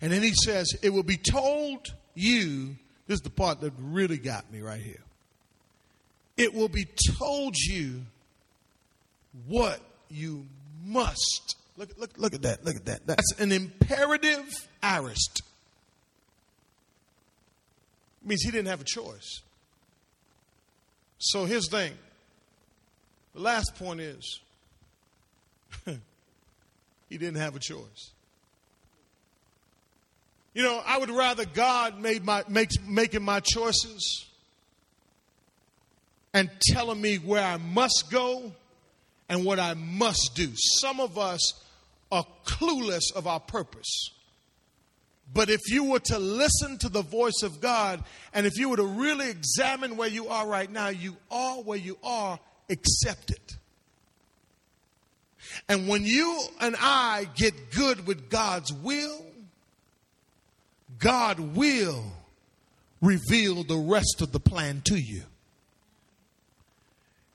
And 0.00 0.12
then 0.12 0.22
He 0.22 0.32
says, 0.44 0.68
It 0.82 0.90
will 0.90 1.02
be 1.02 1.16
told 1.16 1.92
you. 2.14 2.76
This 3.06 3.16
is 3.16 3.22
the 3.22 3.30
part 3.30 3.60
that 3.60 3.72
really 3.78 4.18
got 4.18 4.50
me 4.52 4.60
right 4.60 4.80
here. 4.80 5.02
It 6.36 6.54
will 6.54 6.68
be 6.68 6.86
told 7.18 7.56
you 7.56 8.02
what 9.46 9.80
you 10.08 10.46
must. 10.84 11.56
Look, 11.76 11.90
look, 11.98 12.10
look 12.16 12.34
at 12.34 12.42
that. 12.42 12.64
Look 12.64 12.76
at 12.76 12.84
that. 12.86 13.06
That's 13.06 13.32
an 13.38 13.52
imperative 13.52 14.68
aorist. 14.82 15.42
It 18.22 18.28
means 18.28 18.42
he 18.42 18.50
didn't 18.50 18.68
have 18.68 18.80
a 18.80 18.84
choice. 18.84 19.40
So 21.18 21.44
here's 21.44 21.66
the 21.66 21.76
thing. 21.76 21.92
The 23.34 23.40
last 23.40 23.74
point 23.76 24.00
is 24.00 24.40
he 27.08 27.18
didn't 27.18 27.40
have 27.40 27.56
a 27.56 27.58
choice. 27.58 28.10
You 30.54 30.62
know, 30.62 30.82
I 30.84 30.98
would 30.98 31.10
rather 31.10 31.44
God 31.46 31.98
made 32.00 32.24
my, 32.24 32.44
makes, 32.48 32.78
making 32.86 33.22
my 33.22 33.40
choices 33.40 34.26
and 36.34 36.50
telling 36.60 37.00
me 37.00 37.16
where 37.16 37.42
I 37.42 37.56
must 37.56 38.06
go 38.10 38.52
and 39.28 39.44
what 39.44 39.58
I 39.58 39.74
must 39.74 40.32
do. 40.34 40.48
Some 40.54 41.00
of 41.00 41.18
us 41.18 41.54
are 42.10 42.26
clueless 42.44 43.14
of 43.14 43.26
our 43.26 43.40
purpose. 43.40 44.10
But 45.32 45.48
if 45.48 45.60
you 45.68 45.84
were 45.84 46.00
to 46.00 46.18
listen 46.18 46.76
to 46.78 46.90
the 46.90 47.00
voice 47.00 47.42
of 47.42 47.60
God, 47.60 48.04
and 48.34 48.46
if 48.46 48.58
you 48.58 48.68
were 48.68 48.76
to 48.76 48.84
really 48.84 49.30
examine 49.30 49.96
where 49.96 50.08
you 50.08 50.28
are 50.28 50.46
right 50.46 50.70
now, 50.70 50.88
you 50.88 51.16
are 51.30 51.62
where 51.62 51.78
you 51.78 51.96
are, 52.04 52.38
accept 52.68 53.30
it. 53.30 53.56
And 55.68 55.88
when 55.88 56.04
you 56.04 56.40
and 56.60 56.76
I 56.78 57.28
get 57.36 57.70
good 57.72 58.06
with 58.06 58.30
God's 58.30 58.72
will, 58.72 59.24
God 60.98 61.40
will 61.40 62.04
reveal 63.00 63.64
the 63.64 63.76
rest 63.76 64.20
of 64.20 64.32
the 64.32 64.40
plan 64.40 64.82
to 64.86 64.96
you. 64.96 65.22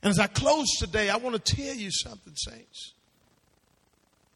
And 0.01 0.11
as 0.11 0.19
I 0.19 0.27
close 0.27 0.67
today, 0.79 1.09
I 1.09 1.17
want 1.17 1.43
to 1.43 1.55
tell 1.55 1.75
you 1.75 1.89
something, 1.91 2.33
saints. 2.35 2.93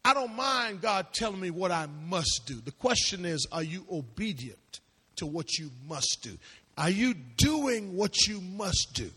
I 0.04 0.14
don't 0.14 0.34
mind 0.34 0.80
God 0.80 1.06
telling 1.12 1.40
me 1.40 1.50
what 1.50 1.70
I 1.70 1.86
must 2.08 2.42
do. 2.46 2.56
The 2.56 2.72
question 2.72 3.24
is, 3.24 3.46
are 3.52 3.62
you 3.62 3.86
obedient 3.90 4.80
to 5.16 5.26
what 5.26 5.58
you 5.58 5.70
must 5.88 6.18
do? 6.22 6.36
Are 6.76 6.90
you 6.90 7.14
doing 7.36 7.96
what 7.96 8.26
you 8.26 8.40
must 8.40 8.88
do? 8.94 9.10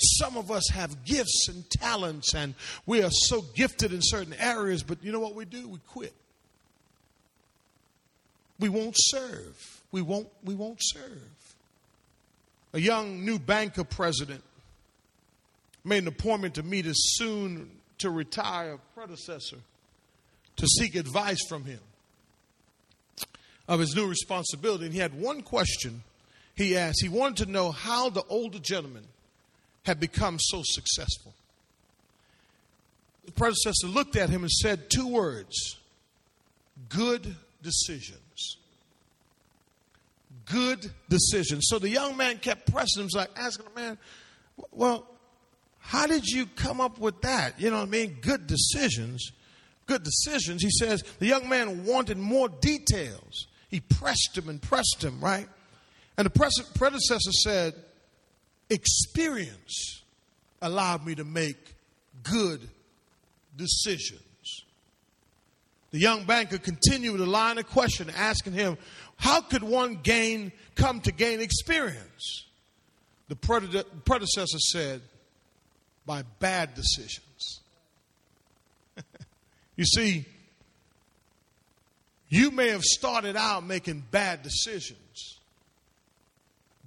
Some 0.00 0.36
of 0.36 0.50
us 0.50 0.68
have 0.70 1.04
gifts 1.04 1.48
and 1.48 1.68
talents, 1.70 2.34
and 2.34 2.54
we 2.86 3.02
are 3.02 3.10
so 3.10 3.42
gifted 3.54 3.92
in 3.92 4.00
certain 4.02 4.34
areas, 4.34 4.82
but 4.82 5.02
you 5.02 5.12
know 5.12 5.20
what 5.20 5.34
we 5.34 5.44
do? 5.44 5.68
We 5.68 5.78
quit. 5.86 6.14
We 8.58 8.68
won't 8.68 8.94
serve. 8.96 9.80
We 9.92 10.02
won't, 10.02 10.28
we 10.44 10.54
won't 10.54 10.78
serve. 10.80 11.22
A 12.72 12.80
young 12.80 13.24
new 13.24 13.38
banker 13.38 13.84
president 13.84 14.42
made 15.84 16.02
an 16.02 16.08
appointment 16.08 16.54
to 16.54 16.62
meet 16.62 16.84
his 16.84 17.16
soon 17.16 17.70
to 17.98 18.10
retire 18.10 18.78
predecessor 18.94 19.56
to 20.56 20.66
seek 20.66 20.94
advice 20.94 21.40
from 21.48 21.64
him 21.64 21.80
of 23.66 23.80
his 23.80 23.94
new 23.94 24.06
responsibility. 24.06 24.84
And 24.84 24.94
he 24.94 25.00
had 25.00 25.14
one 25.14 25.42
question 25.42 26.02
he 26.54 26.76
asked. 26.76 27.00
He 27.02 27.08
wanted 27.08 27.46
to 27.46 27.50
know 27.50 27.70
how 27.70 28.10
the 28.10 28.22
older 28.28 28.58
gentleman 28.58 29.04
had 29.84 30.00
become 30.00 30.38
so 30.38 30.62
successful. 30.64 31.34
The 33.24 33.32
predecessor 33.32 33.86
looked 33.86 34.16
at 34.16 34.30
him 34.30 34.42
and 34.42 34.50
said 34.50 34.90
two 34.90 35.08
words 35.08 35.76
good 36.88 37.34
decisions. 37.62 38.56
Good 40.46 40.90
decisions. 41.08 41.66
So 41.68 41.78
the 41.78 41.88
young 41.88 42.16
man 42.16 42.38
kept 42.38 42.70
pressing 42.72 43.04
him, 43.04 43.08
like 43.14 43.30
asking 43.36 43.66
the 43.72 43.80
man, 43.80 43.98
Well, 44.72 45.06
how 45.78 46.06
did 46.06 46.26
you 46.26 46.46
come 46.46 46.80
up 46.80 46.98
with 46.98 47.20
that? 47.22 47.60
You 47.60 47.70
know 47.70 47.78
what 47.78 47.88
I 47.88 47.90
mean? 47.90 48.18
Good 48.20 48.46
decisions. 48.46 49.32
Good 49.86 50.02
decisions. 50.02 50.62
He 50.62 50.70
says 50.70 51.02
the 51.18 51.26
young 51.26 51.48
man 51.48 51.84
wanted 51.84 52.18
more 52.18 52.48
details. 52.48 53.46
He 53.68 53.80
pressed 53.80 54.36
him 54.36 54.48
and 54.48 54.60
pressed 54.60 55.02
him, 55.02 55.20
right? 55.20 55.48
And 56.16 56.26
the 56.26 56.30
predecessor 56.74 57.32
said, 57.32 57.74
Experience 58.70 60.02
allowed 60.62 61.04
me 61.04 61.14
to 61.16 61.24
make 61.24 61.74
good 62.22 62.60
decisions. 63.56 64.20
The 65.90 65.98
young 65.98 66.24
banker 66.24 66.58
continued 66.58 67.18
the 67.18 67.26
line 67.26 67.58
of 67.58 67.66
question, 67.66 68.10
asking 68.16 68.52
him, 68.52 68.78
How 69.16 69.40
could 69.40 69.62
one 69.64 69.96
gain, 69.96 70.52
come 70.76 71.00
to 71.00 71.12
gain 71.12 71.40
experience? 71.40 72.46
The 73.28 73.36
predecessor 74.04 74.58
said, 74.58 75.02
by 76.06 76.22
bad 76.40 76.74
decisions. 76.74 77.60
you 79.76 79.84
see, 79.84 80.24
you 82.28 82.50
may 82.50 82.68
have 82.68 82.82
started 82.82 83.36
out 83.36 83.64
making 83.64 84.04
bad 84.10 84.42
decisions, 84.42 84.99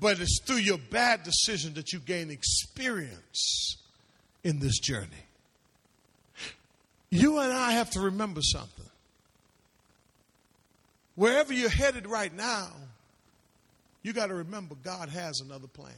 but 0.04 0.20
it's 0.20 0.42
through 0.42 0.58
your 0.58 0.78
bad 0.78 1.24
decision 1.24 1.76
that 1.76 1.94
you 1.94 2.00
gain 2.00 2.30
experience 2.30 3.78
in 4.44 4.60
this 4.60 4.78
journey. 4.80 5.08
You 7.10 7.40
and 7.40 7.54
I 7.54 7.72
have 7.72 7.90
to 7.92 8.02
remember 8.02 8.42
something. 8.44 8.86
Wherever 11.16 11.54
you're 11.54 11.70
headed 11.70 12.06
right 12.06 12.36
now, 12.36 12.68
you 14.02 14.12
got 14.12 14.28
to 14.28 14.34
remember 14.34 14.76
God 14.84 15.08
has 15.08 15.40
another 15.40 15.68
plan. 15.68 15.94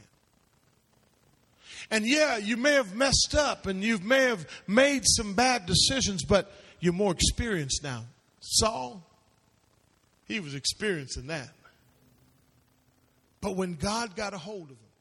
And 1.90 2.06
yeah, 2.06 2.36
you 2.36 2.56
may 2.56 2.74
have 2.74 2.94
messed 2.94 3.34
up 3.36 3.66
and 3.66 3.82
you 3.82 3.98
may 3.98 4.22
have 4.22 4.46
made 4.68 5.02
some 5.04 5.34
bad 5.34 5.66
decisions, 5.66 6.24
but 6.24 6.52
you're 6.78 6.92
more 6.92 7.10
experienced 7.10 7.82
now. 7.82 8.04
Saul, 8.38 9.02
he 10.28 10.38
was 10.38 10.54
experiencing 10.54 11.26
that. 11.26 11.48
But 13.40 13.56
when 13.56 13.74
God 13.74 14.16
got 14.16 14.34
a 14.34 14.38
hold 14.38 14.70
of 14.70 14.76
him, 14.76 14.92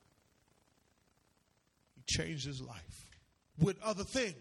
he 1.95 2.03
changed 2.05 2.45
his 2.45 2.61
life 2.61 3.07
with 3.59 3.81
other 3.81 4.03
things. 4.03 4.35